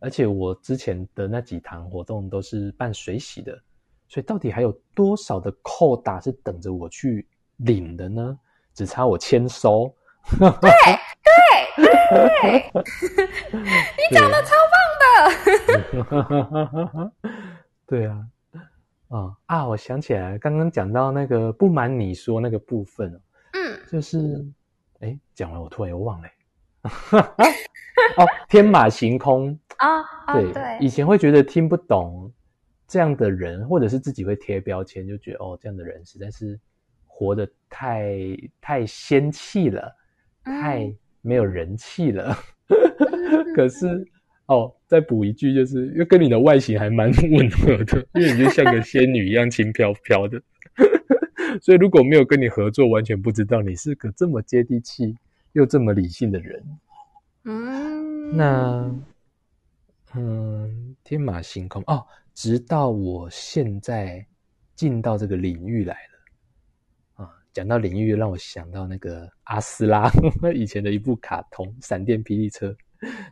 [0.00, 3.56] 而且我之前的那几堂活动都是办水洗的。
[4.08, 8.38] 所以到底还有多少的扣打是等着我去领的呢？
[8.74, 9.94] 只差我签收。
[10.38, 10.70] 对
[11.76, 12.70] 对对，
[13.52, 14.76] 你讲的超棒
[16.02, 17.12] 的。
[17.86, 18.26] 对啊，
[19.08, 19.66] 啊啊！
[19.66, 23.20] 我想起来，刚刚讲到那个不瞒你说那个部分
[23.52, 24.44] 嗯，就是
[25.00, 26.28] 哎，讲完我突然又忘了。
[28.16, 32.32] 哦，天马行空啊，对对，以前会觉得听不懂。
[32.86, 36.58] 这样的人，或者是自己会贴标签，就觉得哦，这样的人实在是
[37.06, 38.16] 活得太
[38.60, 39.94] 太仙气了，
[40.42, 42.36] 太没有人气了。
[43.54, 44.06] 可是
[44.46, 50.40] 哦，再补一句，就是又跟你的外形还蛮吻合的， 因为你就像个仙女一样轻飘飘的。
[51.60, 55.16] 所以如果没有跟你合作，完全不知道你是个这么接地气
[55.52, 56.62] 又这么理性的人。
[57.44, 58.94] 嗯，那
[60.14, 62.06] 嗯，天马行空哦。
[62.32, 64.24] 直到我现在
[64.74, 66.09] 进到这个领域来了啊！
[67.52, 70.10] 讲到领域，让我想到那个阿斯拉
[70.54, 72.68] 以前的一部卡通《闪电霹雳车》。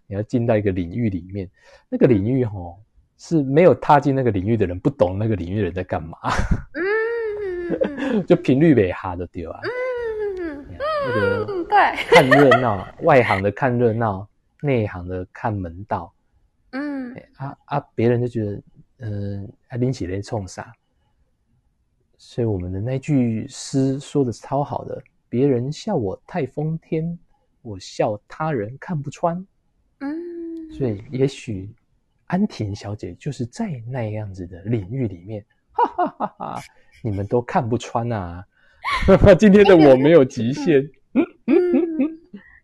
[0.06, 1.48] 你要进到一个领域里面，
[1.90, 2.74] 那个领域哦，
[3.18, 6.16] 是没有踏进那个领域的人不懂那个领域的人在干嘛。
[6.74, 9.60] 嗯， 就频率被哈的丢啊。
[9.62, 10.66] 嗯
[11.06, 11.76] 那个对，
[12.08, 14.26] 看热闹，外行的看热闹，
[14.62, 16.12] 内行的看门道。
[16.70, 18.62] 嗯，啊啊，别人就觉得。
[19.00, 20.72] 嗯，还拎起来冲啥？
[22.18, 27.18] 所以我们的那句诗说的超好的，别人笑我太疯天，
[27.62, 29.36] 我笑他人看不穿。
[30.00, 31.72] 嗯，所以也许
[32.26, 36.62] 安婷小姐就是在那样子的领域里面，哈哈哈哈！
[37.02, 38.44] 你们都看不穿啊！
[39.38, 40.82] 今天的我没有极限。
[41.46, 41.54] 嗯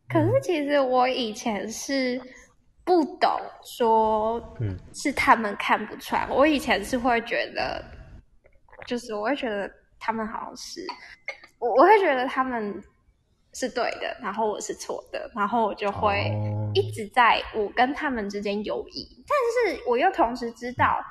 [0.09, 2.21] 可是其实我以前是。
[2.87, 3.31] 不懂
[3.65, 6.29] 说，嗯，是他们看不穿。
[6.29, 7.83] 我以前是会觉得，
[8.87, 10.87] 就是我会觉得他们好像是，
[11.59, 12.83] 我我会觉得他们
[13.55, 16.31] 是对的，然后我是错的，然后我就会
[16.75, 19.25] 一直在我跟他们之间犹疑。
[19.27, 21.03] 但是我又同时知道，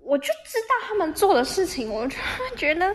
[0.00, 2.94] 我就知道他们做的事情，我就会觉得。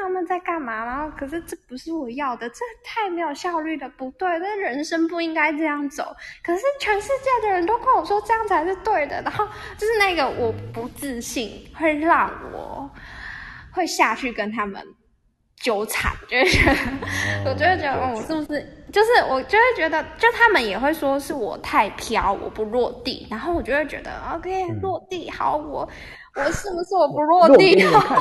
[0.00, 0.84] 他们在干嘛？
[0.84, 6.14] 然后，可是这不是我要的，这太没有效率了，不对，这人生不应该这样走。
[6.42, 12.90] 可是全世界的人都跟我说这样才是对的，然后就是那个我不自信，会让我
[13.72, 14.82] 会下去跟他们
[15.56, 16.68] 纠缠，就是
[17.44, 25.88] 我就会觉得，我是不是就是我就会觉得，就他们也会说是我太飘，我不落地，然后我就会觉得，OK，落地好我。
[26.38, 28.16] 我是不是我不落地， 然后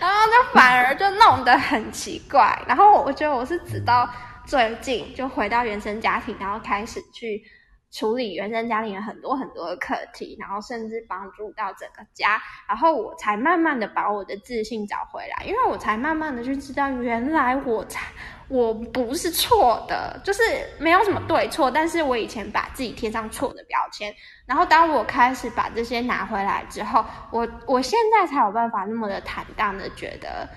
[0.00, 2.60] 然后就反而就弄得很奇怪。
[2.66, 4.08] 然后我觉得我是直到
[4.46, 7.42] 最近就回到原生家庭，然后开始去。
[7.90, 12.38] 处理原生家庭的很多很多的课题，然后甚至帮助到整个家，
[12.68, 18.12] 然后我才慢慢的把我的自信找回来，因为我才慢慢的去知道，原来我才
[18.48, 20.42] 我不是错的，就是
[20.78, 24.14] 没有什么对错，但是我以前把自己贴上错的标签，
[24.48, 30.48] 然后当我开始把这些拿回来之后，我我现在才有办法那么的坦荡的觉得，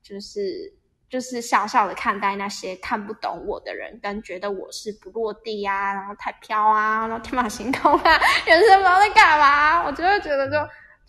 [0.00, 0.78] 就是。
[1.10, 10.56] 就是笑笑的看待那些看不懂我的人，跟觉得我是不落地啊，然后太飘啊，然后天马行空啊，人生不知道在干嘛，我就会觉得就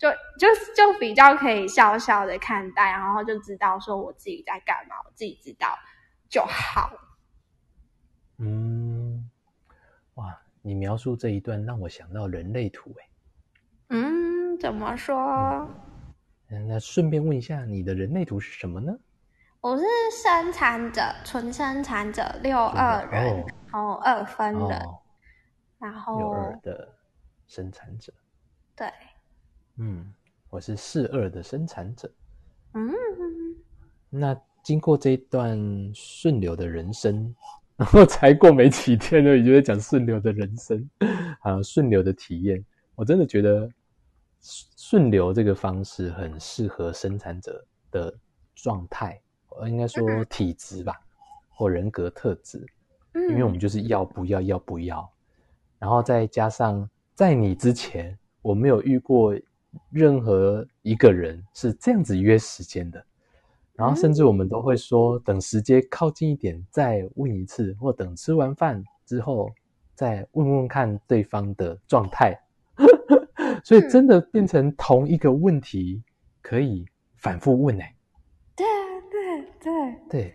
[0.00, 5.78] 就就就比较可以笑笑的看待，然后就知道说我自己在干嘛，我自己知道
[6.28, 6.90] 就好。
[8.38, 9.30] 嗯，
[10.14, 13.08] 哇，你描述这一段让我想到人类图，哎，
[13.88, 15.68] 嗯，怎么说？
[16.48, 18.96] 嗯，那顺便问一下，你的人类图是什么呢？
[19.60, 19.84] 我是
[20.22, 24.82] 生产者，纯生产者，六二人，然后二分人，
[25.78, 26.88] 然后六二的
[27.46, 28.12] 生产者，
[28.74, 28.88] 对，
[29.76, 30.12] 嗯，
[30.50, 32.12] 我是四二的生产者，
[32.74, 32.92] 嗯，
[34.10, 35.58] 那经过这一段
[35.94, 37.34] 顺流的人生，
[37.82, 40.88] 然后才过没几天呢，你就在讲顺流的人生，
[41.40, 42.64] 啊，顺流的体验，
[42.94, 43.68] 我真的觉得
[44.76, 48.14] 顺流这个方式很适合生产者的
[48.54, 49.20] 状态。
[49.58, 50.94] 呃，应该说体质吧，
[51.48, 52.64] 或人格特质，
[53.14, 55.12] 因为我们就是要不要要不要，
[55.80, 59.36] 然后再加上在你之前，我没有遇过
[59.90, 63.04] 任何一个人是这样子约时间的，
[63.74, 69.50] 然后甚至我们都会说等时间靠近一点再问一次，或等吃完饭之后
[69.94, 72.38] 再问问看对方的状态，
[73.64, 76.02] 所以真的变成同一个问题
[76.40, 76.84] 可以
[77.16, 77.94] 反复问哎。
[78.54, 78.66] 对
[79.10, 79.46] 对
[80.10, 80.34] 对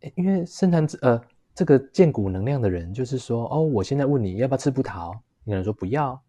[0.00, 1.20] 对，因为生产者呃，
[1.54, 5.12] 这个建骨能量的人，就是说，哦，我现在问你要不要吃葡萄，
[5.42, 6.20] 你可能说不要。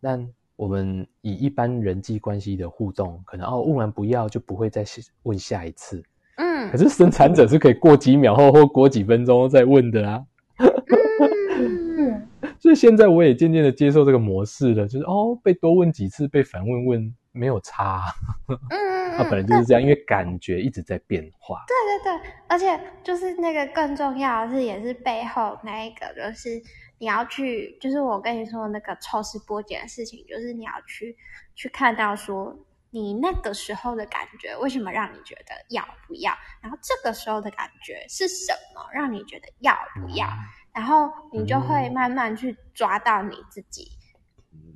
[0.00, 4.84] 但我们以一般人际关系的互动，可能哦，问完不要就不会再
[5.22, 6.02] 问下一次。
[6.36, 10.22] 嗯， 可是生产者是可以过几秒后或过几分钟再问的啊。
[12.60, 17.14] 所以现在我也渐渐的接受这个模式了，就是哦，被多问几次，被反问问。
[17.32, 18.06] 没有差，
[18.48, 21.60] 嗯， 它本来就是这样，因为感觉一直在变化。
[21.68, 26.60] 对对对，而且就是那个更重要的是，也是背后那一个，就是
[27.00, 31.16] 你要去，就是我跟你说的那个抽丝剥茧的事情，就是你要去
[31.56, 32.54] 去看到说，
[32.90, 40.28] 你那个时候的感觉为什么让你觉得要不要，然后这个时候的感觉是什么让你觉得要不要，
[40.72, 43.90] 然后你就会慢慢去抓到你自己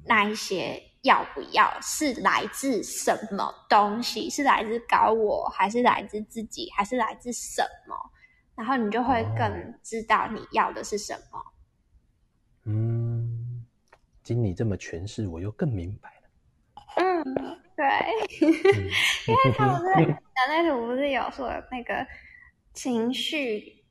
[0.06, 0.82] 那一些。
[1.04, 4.30] 要不要是来自什么东西？
[4.30, 7.94] 是来自高我，还是来自自己，还是来自什么？
[8.54, 11.38] 然后你就会更知道你要的是什么。
[12.64, 13.64] 嗯，
[14.22, 16.28] 经你这么诠释，我又更明白了。
[16.96, 17.24] 嗯，
[17.76, 17.86] 对，
[18.40, 22.06] 因为他们是人类图，不是有说那个
[22.72, 23.84] 情绪，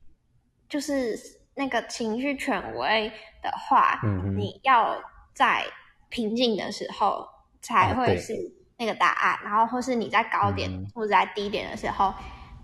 [0.68, 1.18] 就是
[1.54, 3.10] 那个情绪权威
[3.42, 5.02] 的话，嗯你要
[5.32, 5.64] 在。
[6.10, 7.26] 平静的时候
[7.60, 8.32] 才会是
[8.76, 12.14] 那个答案，然后或是你在高点或者在低点的时候，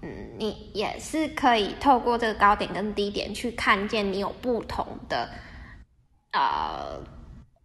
[0.02, 5.28] 嗯，你也是可以透过这个高点跟低点去看见你有不同的
[6.32, 7.02] 呃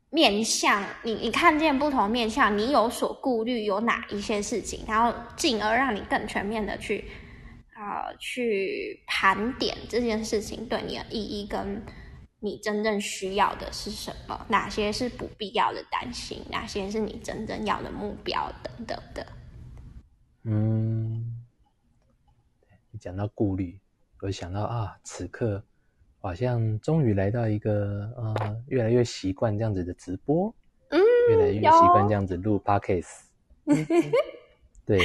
[0.09, 7.05] 面相，你你看见不同面相，你有所顾虑有哪一些事情，然后进而让你更全面的去
[7.75, 11.83] 呃去盘点这件事情对你的意义跟。
[12.41, 14.45] 你真正需要的是什么？
[14.49, 16.45] 哪些是不必要的担心？
[16.51, 18.51] 哪些是你真正要的目标？
[18.61, 19.25] 等等的。
[20.43, 21.43] 嗯，
[22.91, 23.79] 你讲到顾虑，
[24.21, 25.65] 我想到啊，此刻
[26.25, 30.51] 好像终于来到一个呃，越来越习惯这样子的直播，
[30.89, 30.99] 嗯，
[31.29, 33.25] 越来越习惯这样子录 podcast，
[34.83, 34.99] 对，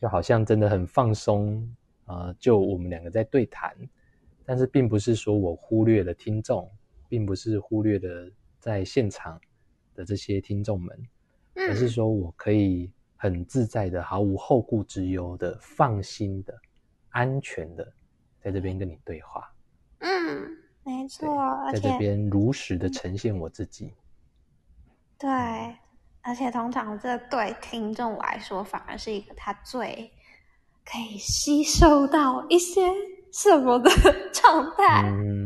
[0.00, 1.68] 就好像真的很放松
[2.04, 3.74] 啊，就我们两个在对谈。
[4.46, 6.70] 但是并不是说我忽略了听众，
[7.08, 8.30] 并不是忽略了
[8.60, 9.40] 在现场
[9.92, 10.96] 的这些听众们，
[11.68, 16.56] 而是说我可以很自在的、毫无后顾之忧的、放心的、
[17.08, 17.92] 安全的
[18.38, 19.50] 在这边跟你对话。
[20.04, 23.92] 嗯，没错，在这边如实的呈现我自己。
[25.18, 25.28] 对，
[26.20, 30.12] 而且通常这对听众来说，反而是一个他最
[30.84, 32.92] 可以吸收到一些。
[33.36, 33.90] 什么的
[34.32, 35.02] 状态？
[35.02, 35.44] 嗯，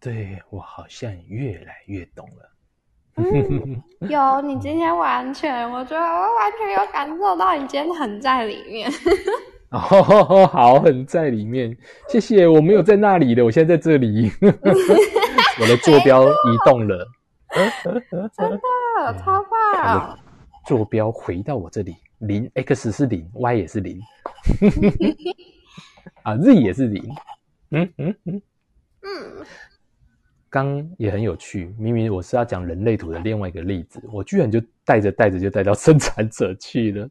[0.00, 2.52] 对我好像越来越懂了。
[3.14, 8.90] 嗯，有你今天完全，我觉得我完全有感受到你今天很在里面。
[9.72, 11.76] 哦，好，很在里面，
[12.08, 12.48] 谢谢。
[12.48, 14.30] 我没有在那里的，我现在在这里。
[14.42, 17.06] 我的坐标移动了，
[17.84, 18.28] 真的
[19.22, 20.18] 超棒！
[20.66, 24.00] 坐标回到我这里，零 x 是零，y 也是零，
[26.22, 27.14] 啊，z 也是零。
[27.70, 28.42] 嗯嗯嗯
[29.02, 29.46] 嗯。
[30.48, 37.08] 刚也很有趣，明明我是要讲人类图的另外一个例子，我居然就带着带着就带到生产者去了。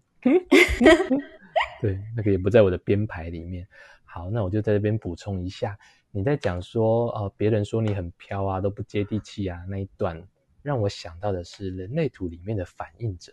[1.81, 3.67] 对，那个也不在我的编排里面。
[4.03, 5.77] 好，那我就在这边补充一下，
[6.11, 10.21] 你在讲说，呃，别人说你很飘啊，都不接地气啊，那一段
[10.61, 13.31] 让我想到的是人类图里面的反应者。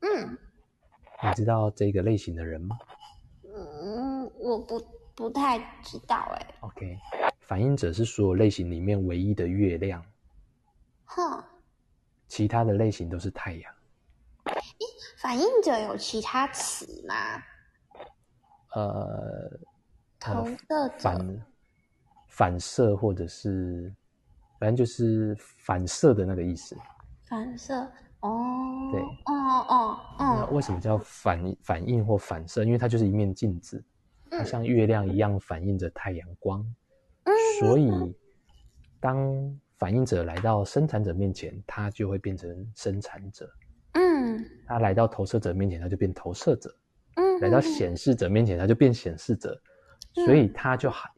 [0.00, 0.38] 嗯，
[1.22, 2.78] 你知道这个类型的人吗？
[3.44, 4.82] 嗯，我不
[5.14, 6.54] 不太知道哎。
[6.60, 6.98] OK。
[7.40, 10.00] 反应者是所有类型里面唯一的月亮，
[11.04, 11.42] 哼，
[12.28, 13.74] 其他的类型都是太阳。
[15.18, 17.14] 反应者有其他词吗？
[18.74, 19.60] 呃，
[20.18, 21.46] 投射反
[22.28, 23.92] 反射或者是
[24.58, 26.76] 反正就是反射的那个意思。
[27.28, 27.74] 反射
[28.20, 30.48] 哦，对，哦哦哦。
[30.52, 32.64] 为什么叫反反应或反射？
[32.64, 33.82] 因为它就是一面镜子，
[34.30, 36.64] 它像月亮一样反映着太阳光。
[37.60, 37.90] 所以，
[38.98, 43.50] 当反应者来到生产者面前，他就会变成生产者。
[44.20, 46.74] 嗯，他来到投射者面前，他就变投射者。
[47.14, 49.60] 嗯，来到显示者面前，他就变显示者。
[50.12, 51.08] 所以他就好，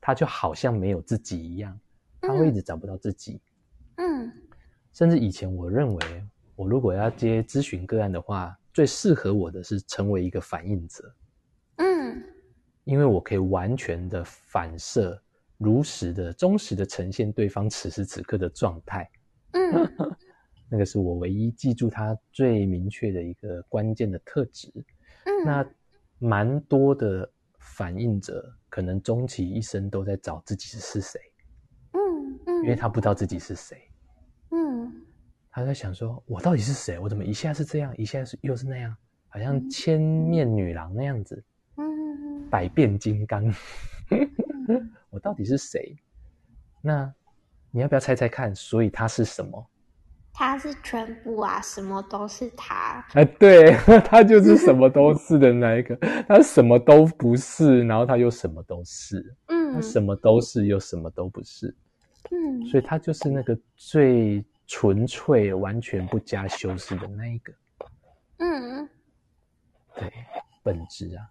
[0.00, 1.78] 他就好像没有自己一样，
[2.20, 3.40] 他会一直找不到自己。
[3.96, 4.30] 嗯，
[4.92, 6.24] 甚至以前我认为，
[6.54, 11.14] 我如果要接咨询个案的话，最适合我的是成为一个反应者。
[11.76, 12.22] 嗯，
[12.84, 15.20] 因为我可以完全的反射。
[15.56, 19.08] 如实的、忠实的呈现对方此时此刻的状态，
[19.52, 19.72] 嗯，
[20.74, 24.72] 那个是我唯一记住他最明确的一个关键的特质。
[25.24, 25.64] 嗯，那
[26.18, 31.20] 蛮多的反应者可能终其一生都在找自己是谁，
[31.92, 33.88] 嗯嗯，因为他不知道自己是谁，
[34.50, 34.92] 嗯，
[35.48, 36.98] 他在想说，我到底是谁？
[36.98, 38.96] 我怎么一下是这样，一下是又是那样，
[39.28, 41.40] 好像千面女郎那样子，
[41.76, 43.44] 嗯，百变金刚。
[45.08, 45.96] 我到底是谁？
[46.82, 47.14] 那
[47.70, 48.52] 你要不要猜猜看？
[48.52, 49.70] 所以他是什么？
[50.36, 53.06] 他是全部啊，什么都是他。
[53.14, 53.70] 哎，对
[54.04, 55.94] 他就是什么都是的那一个。
[56.26, 59.34] 他什么都不是，然后他又什么都是。
[59.46, 61.72] 嗯，他什么都是，又什么都不是。
[62.30, 67.52] 嗯，所以他就是那个最纯粹、完全不加修饰的那一个。
[68.38, 68.88] 嗯，
[69.94, 70.12] 对，
[70.64, 71.22] 本质啊。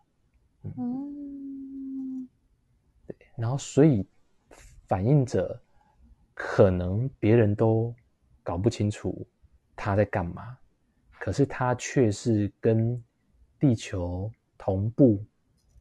[0.78, 2.26] 嗯。
[3.06, 4.08] 对然后，所以
[4.88, 5.62] 反应者
[6.34, 7.94] 可能别人都
[8.44, 9.26] 搞不清楚
[9.76, 10.58] 他在干嘛，
[11.20, 13.02] 可是他却是跟
[13.58, 15.24] 地球同步、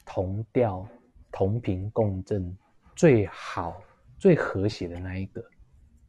[0.04, 0.88] 同调、
[1.30, 2.56] 同频共振
[2.94, 3.82] 最好、
[4.18, 5.44] 最和谐的那一个。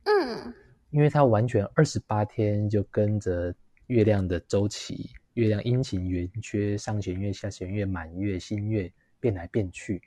[0.05, 0.53] 嗯，
[0.91, 3.53] 因为他完全二十八天就跟着
[3.87, 10.01] 月亮的周期，月亮阴晴圆缺、上弦月、下弦月、满月、新月变来变去。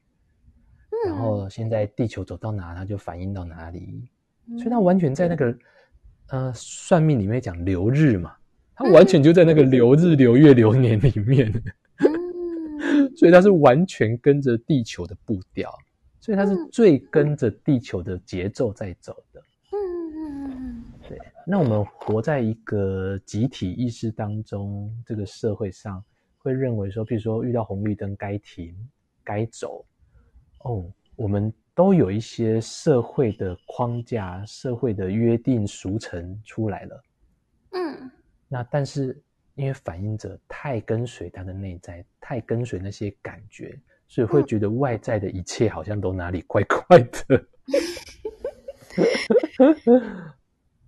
[1.07, 4.09] 然后现在地球走到哪，它就反映到哪里，
[4.57, 5.57] 所以它完全在那个
[6.29, 8.35] 呃算命里面讲流日嘛，
[8.75, 11.53] 它完全就在那个流日、流月、流年里面，
[13.17, 15.73] 所以它是完全跟着地球的步调，
[16.21, 19.41] 所以它是最跟着地球的节奏在走的。
[19.73, 19.79] 嗯
[20.15, 21.19] 嗯嗯对。
[21.47, 26.03] 那我们活在一个集体意识当中，这个社会上
[26.39, 28.75] 会认为说，比如说遇到红绿灯该停
[29.23, 29.85] 该走。
[30.65, 37.03] 哦，我们都有一些社会的框架、社会的约定俗成出来了。
[37.73, 38.11] 嗯，
[38.49, 39.23] 那但是
[39.57, 47.45] 因为反映者太跟随他的内在，太跟随那些感觉，所以会觉得外在的一切好像都哪里怪怪的。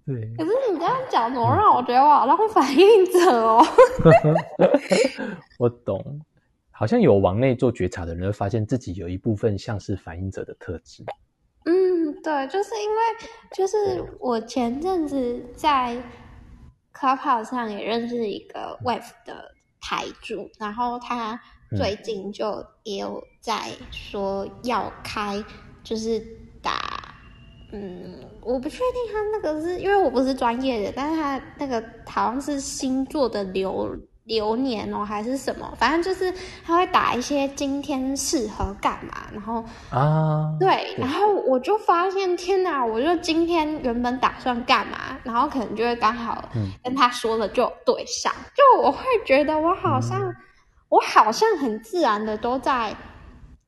[0.07, 0.35] 对。
[0.39, 3.63] 可是你这样讲，怎么让我觉得我好像反应者哦？
[5.61, 6.19] 我懂。
[6.79, 11.03] 好像有往内做觉察的人，会发现自己有一部分像是反应者的特质。
[11.65, 12.97] 嗯，对，就是因为
[13.53, 16.01] 就是我前阵子在
[16.95, 21.41] Clubhouse 上也认识一个 Wave 的台主，然后他
[21.77, 25.45] 最近就也有在说要开，
[25.83, 26.25] 就是
[26.63, 27.13] 打，
[27.73, 33.99] 嗯，我不确定他那个是因为我不是专业的，但是他那个好像是星座的流。
[34.29, 35.73] 流年哦，还是什么？
[35.77, 36.33] 反正就是
[36.65, 42.85] 他会打一些今天适合干嘛，然后啊，对，然后我就发现，天哪！
[42.85, 46.49] 我就今天原本打算干嘛，然后可能就会刚好
[46.85, 50.33] 跟他说了就对上，就我会觉得我好像
[50.91, 52.95] 我好像很自然的都在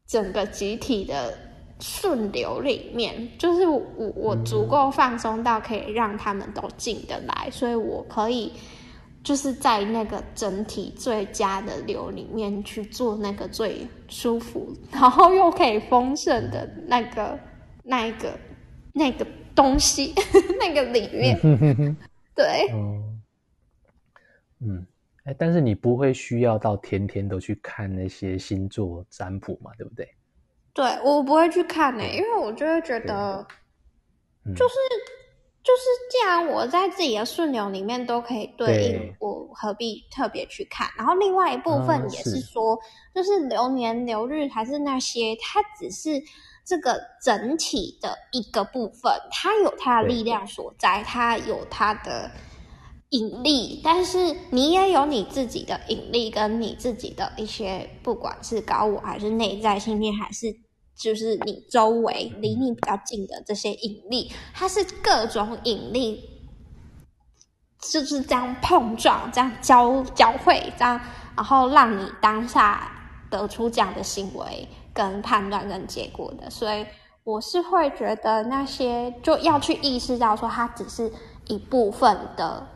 [0.06, 1.36] 整个集体的
[1.80, 3.82] 顺流里面，就是我
[4.14, 8.52] 我足够放松到可以让他们都进得来，所以我可以
[9.22, 17.38] 就是在那个整体最佳的流里面去做那个最舒服，然后又可以丰盛的那个
[17.82, 18.38] 那一个
[18.92, 20.14] 那个东西
[20.58, 21.38] 那个里面，
[22.34, 22.68] 对，
[24.60, 24.86] 嗯。
[25.24, 29.70] 哎，但是你不会需要到天天都去看那些星座占卜嘛？
[29.76, 30.08] 对不对？
[30.72, 33.46] 对，我不会去看呢，因为我就会觉得，
[34.56, 34.74] 就是
[35.62, 40.88] 就是，既然我在自己的顺流里面都可以对应，我何必特别去看？
[40.96, 42.78] 然后另外一部分也是说，
[43.14, 46.22] 就是流年流日还是那些，它只是
[46.64, 52.30] 这个整体的一个部分，它有它的力量所在，它有它的。
[53.12, 60.46] 引力，但是你也有你自己的引力，跟你自己的一些，不管是高我还是内在信念，还是
[61.00, 66.22] 就是你周围离你比较近的这些引力，它是各种引力，
[67.90, 71.00] 就是这样碰撞、这样交交汇、这样，
[71.34, 72.92] 然后让你当下
[73.30, 76.50] 得出这样的行为、跟判断、跟结果的。
[76.50, 76.86] 所以
[77.24, 81.12] 我是会觉得那些就要去意识到，说它只是
[81.46, 82.66] 一部分的。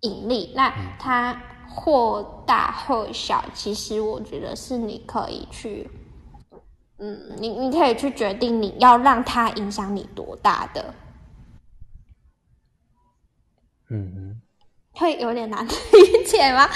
[0.00, 1.34] 引力，那它
[1.66, 5.90] 或大或小，其实我觉得是你可以去，
[6.98, 10.94] 嗯，你你可以去决定你要让它影响你多大的，
[13.88, 14.40] 嗯嗯，
[14.92, 16.68] 会有点难 理解吗？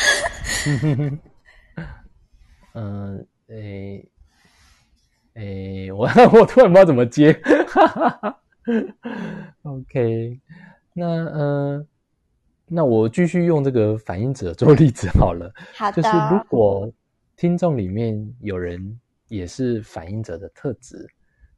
[2.75, 4.09] 嗯， 诶
[5.35, 7.33] 诶，我 我突然不知道怎么接
[9.63, 10.41] ，OK，
[10.95, 11.87] 那嗯。
[12.71, 15.51] 那我继续用这个反应者做例子好了。
[15.75, 16.03] 好的。
[16.03, 16.93] 就是如果
[17.35, 21.09] 听众里面有人也是反应者的特质，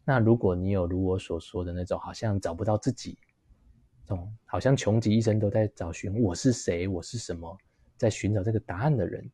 [0.05, 3.19] 那如果你有如我所说的那种，好像找不到自己，
[4.07, 7.57] 这种好像穷极一生都在找寻我是谁，我是什么，
[7.97, 9.31] 在寻找这个答案的人，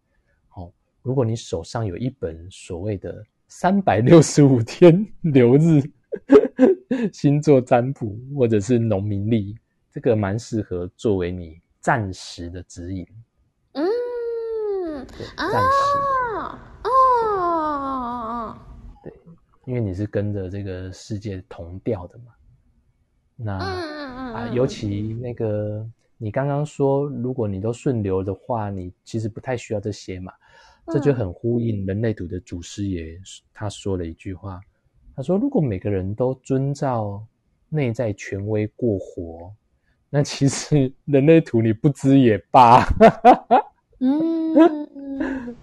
[0.54, 0.72] 哦，
[1.02, 5.82] 如果你手上有一本所谓的三百六十五天 流日
[7.12, 9.56] 星座占卜，或者是农民历，
[9.90, 11.60] 这个蛮适合作为你。
[11.78, 13.06] 暂时的指引，
[13.74, 13.86] 嗯，
[15.06, 15.98] 暂时
[16.82, 16.90] 哦，
[19.06, 19.12] 对，
[19.66, 22.24] 因为你是跟着这个世界同调的嘛，
[23.36, 25.86] 那啊，尤其那个
[26.18, 30.32] 你刚刚说，如果你都顺流的话，你其实不太需要这些嘛，
[30.88, 33.16] 这就很呼应人类图的祖师爷
[33.54, 34.60] 他说了一句话，
[35.14, 37.24] 他说，如果每个人都遵照
[37.68, 39.52] 内在权威过活。
[40.08, 42.86] 那其实 人类图你不知也罢，
[43.98, 44.54] 嗯，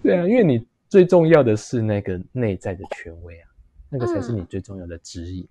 [0.02, 0.64] 对啊，因为你
[0.94, 3.50] 最重要的是那个内在的权威啊，
[3.88, 5.44] 那个才是你最重要的指引。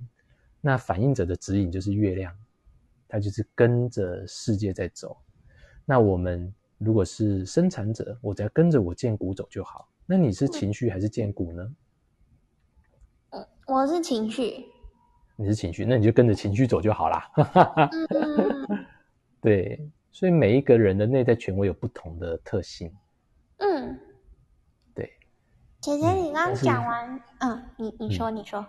[0.62, 2.34] 那反应者的指引就是月亮，
[3.10, 5.18] 它就是跟着世界在走。
[5.84, 9.86] 那我们如果是生产者，我只要跟着我建股走就好。
[10.06, 11.76] 那你是情绪还是建股呢？
[13.68, 14.64] 我是情绪。
[15.36, 17.30] 你是情绪，那你就跟着情绪走就好啦。
[19.44, 22.90] 对，所以每一个人的内在权威有不同的特性。
[25.84, 28.66] 姐姐，你刚讲完，嗯，你你说你说。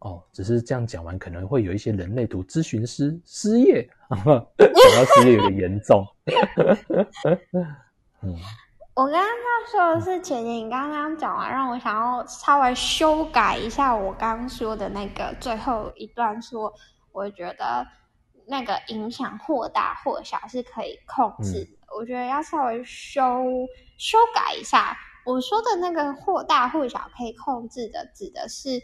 [0.00, 4.46] 哦，只是这样讲完，可能会有一些人类图咨询师失业，讲到
[5.16, 6.06] 失业有点严重。
[8.20, 8.36] 嗯。
[8.92, 16.70] 我刚刚要说的是，姐姐，你刚刚讲完，让我想要稍微修改一下我刚刚说的那个最后一段，说
[17.12, 17.86] 我觉得
[18.46, 21.70] 那个影响或大或小是可以控制的。
[21.98, 23.22] 我觉得要稍微修
[23.96, 24.94] 修改一下，
[25.24, 28.80] 我说的那个或大或小可以控制的，指的是，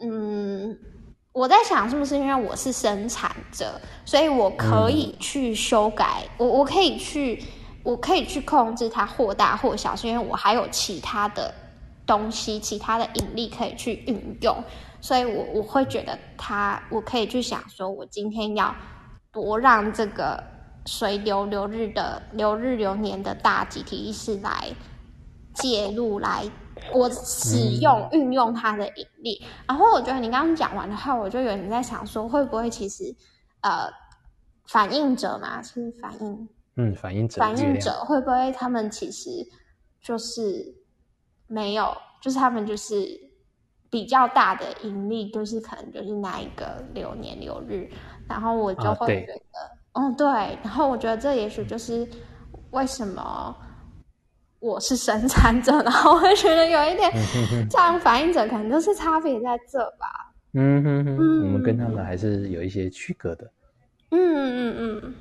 [0.00, 0.78] 嗯，
[1.32, 7.42] 我在想是不是因为我是生产者，所以我可以去修改，我我可以去。
[7.86, 11.54] 我可以去控制它或大或小，是因为我还有其他的
[12.04, 14.56] 东西、其他的引力可以去运用，
[15.00, 18.74] 所以我我会觉得它，我可以去想说，我今天要
[19.30, 20.42] 多让这个
[20.84, 24.74] 随流流日的流日流年的大集体意识来
[25.56, 26.44] 介入，来
[26.94, 29.44] 我使用运用它的引力。
[29.66, 33.04] 然后我觉得你刚刚讲完的话，我就有点在想说，会不会其实
[33.62, 33.88] 呃
[34.68, 36.48] 反应者嘛，是反应。
[36.76, 39.30] 嗯，反应者，反应者会不会他们其实
[40.00, 40.74] 就是
[41.46, 43.08] 没有，就是他们就是
[43.88, 47.90] 比较大的盈利，就是可能就是那一个流年流日，
[48.28, 49.40] 然后我就会觉得，
[49.94, 50.26] 哦，对，
[50.62, 52.06] 然后我觉得这也许就是
[52.72, 53.56] 为什么
[54.66, 57.10] 我是生产者， 然后我会觉得有一点
[57.70, 60.34] 这样反应者可能就是差别在这吧。
[60.54, 63.50] 嗯哼哼，我们跟他们还是有一些区隔的。
[64.10, 65.14] 嗯嗯嗯，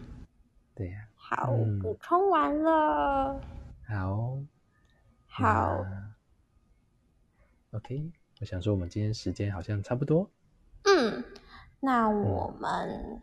[0.74, 0.98] 对呀。
[1.16, 3.40] 好，补充完了。
[3.88, 4.38] 好，
[5.28, 5.86] 好。
[7.72, 10.30] OK，我想说我们今天时间好像差不多。
[10.86, 11.24] 嗯，
[11.80, 13.22] 那我们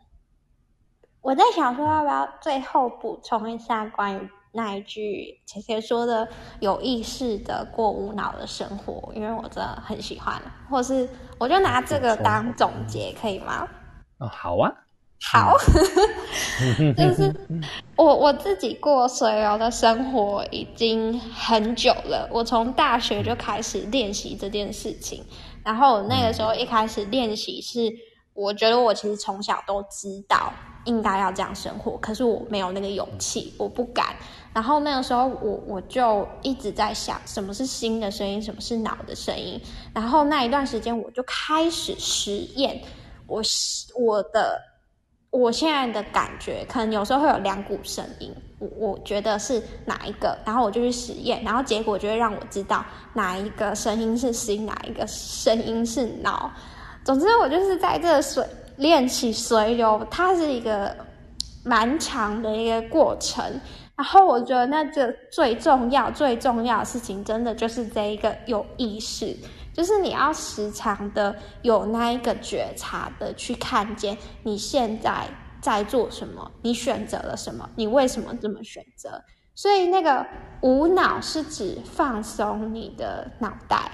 [1.20, 6.28] 我在想说，要不要最后补充一下关于那一句姐姐说的
[6.60, 10.40] “有意识的过无脑的生活”，因为我真的很喜欢，
[10.70, 13.66] 或是我就拿这个当总结，可以吗？
[14.18, 14.70] 哦，好啊。
[15.24, 15.56] 好，
[16.98, 17.32] 就是
[17.94, 22.28] 我我自己过水流的生活已经很久了。
[22.32, 25.24] 我从大学就开始练习这件事情，
[25.64, 27.78] 然后那个时候一开始练习是，
[28.34, 30.52] 我觉得我其实从小都知道
[30.84, 34.14] 应该要这样生活，可是我没有那个勇气，我不敢。
[34.52, 39.60] 然后那个时候我我就一直在想，什么是心的声音，什么是脑的声音。
[39.94, 42.80] 然后那一段时间我就开始实验，
[43.26, 43.42] 我
[43.98, 44.60] 我的。
[45.30, 56.52] 我现在的感觉，可能有时候会有两股声音，我我觉得是哪一个，然后我就去实验，然后结果就会让我知道哪一个声音是心，哪一个声音是脑。
[57.02, 58.46] 总之，我就是在这水
[58.82, 60.94] 练习随流，它是一个
[61.64, 63.42] 蛮长的一个过程。
[63.94, 69.36] 然后我觉得，那这最重要、最重要的事情，真的就是这一个有意识。
[69.72, 75.26] 就是你要时常的有那一个觉察的去看见你现在
[75.60, 79.22] 在做什么，你选择了什么，你为什么这么选择？
[79.54, 80.26] 所以那个
[80.62, 83.92] 无脑是指放松你的脑袋，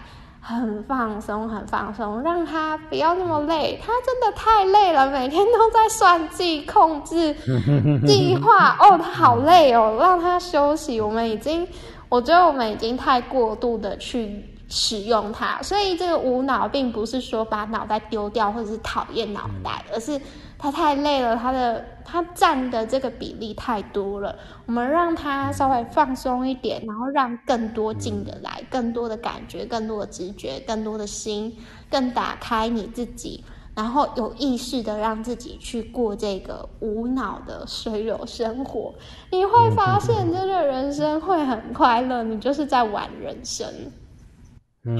[0.56, 3.78] 很放松，很放松，让他不要那么累。
[3.84, 7.34] 他真的太累了，每天都在算计、控制、
[8.06, 8.76] 计划。
[8.80, 11.00] 哦，他好累哦，让他休息。
[11.00, 11.66] 我们已经，
[12.08, 14.44] 我觉得我们已经太过度的去。
[14.70, 20.20] 使用它，所以这个无脑并不是说把脑袋丢掉或者是讨厌脑袋，而是
[20.58, 24.36] 它太累了，他的他占的这个比例太多了。
[24.66, 31.56] 我们让他稍微放松一点，然后让更多进得来，更多的感觉，更多的直觉，更多的心，
[31.88, 33.44] 更打开你自己，
[33.76, 38.92] 然后有意识的让自己去过这个无脑的水友生活，
[39.30, 43.64] 你会发现真的人生会很快乐，你就是在玩人生。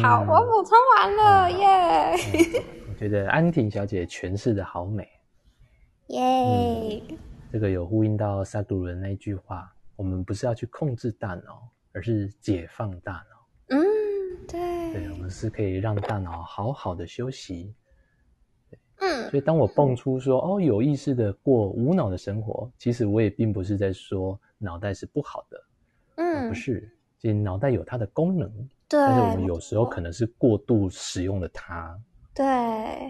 [0.01, 2.15] 好，我补充完了耶。
[2.89, 5.09] 我觉得安婷小姐诠释的好美，
[6.09, 7.03] 耶。
[7.51, 13.77] 这个有呼应到萨杜伦那句话：我们不是要去控制大脑，而是解放大脑。
[13.77, 13.83] 嗯，
[14.47, 14.93] 对。
[14.93, 17.75] 对，我们是可以让大脑好好的休息。
[19.01, 19.31] 嗯。
[19.31, 25.65] 所以当我蹦出说哦，有意识的过无脑的生活，其实我也并不是在说脑袋是不好的。
[26.17, 28.51] 嗯，不是，其实脑袋有它的功能。
[28.91, 31.99] 但是我们有时候可能是过度使用了它。
[32.35, 32.47] 对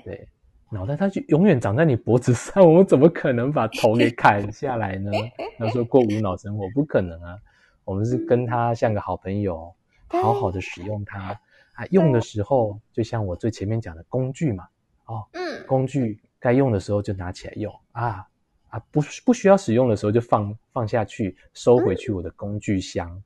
[0.04, 0.28] 对，
[0.70, 5.10] 脑袋它就永远长在你脖子上，我们怎么可能把头给砍下来呢？
[5.58, 7.38] 他说过无脑生活不可能啊，
[7.84, 9.74] 我们是跟他像个好朋友，
[10.08, 11.38] 好好的使用它
[11.72, 11.86] 啊。
[11.90, 14.68] 用的时候就像我最前面讲的工具嘛，
[15.06, 18.26] 哦，嗯，工具该用的时候就拿起来用啊
[18.68, 23.22] 啊，不不需要使用的时候就放放下去，收回去我的工具箱。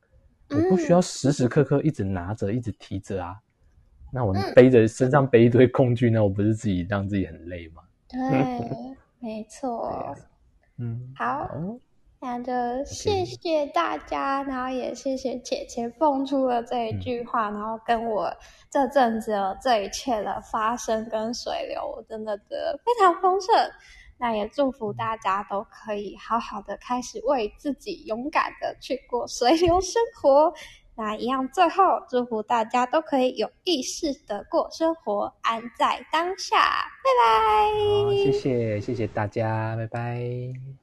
[0.50, 3.34] 我不需要时时刻刻一直拿着、一直提着啊。
[4.14, 7.82] 那我背着身上背一堆工具，那我不是自己让自己很累吗？
[8.08, 8.18] 对，
[9.20, 10.14] 没错。
[10.76, 11.48] 嗯，好，
[12.20, 12.52] 那就
[12.84, 18.30] 谢谢大家，然后也谢谢姐姐蹦出了这一句话，然后跟我
[18.70, 19.32] 这阵子
[19.62, 23.54] 这一切的发生跟水流，我真的觉得非常丰盛。
[24.18, 30.52] 那也祝福大家都可以好好的开始为自己勇敢的去过水流生活。
[30.94, 36.58] 那一样，最后祝福大家都可以有意识的过生活，安在当下。
[37.02, 38.04] 拜拜。
[38.04, 40.81] 好谢谢，谢谢大家，拜拜。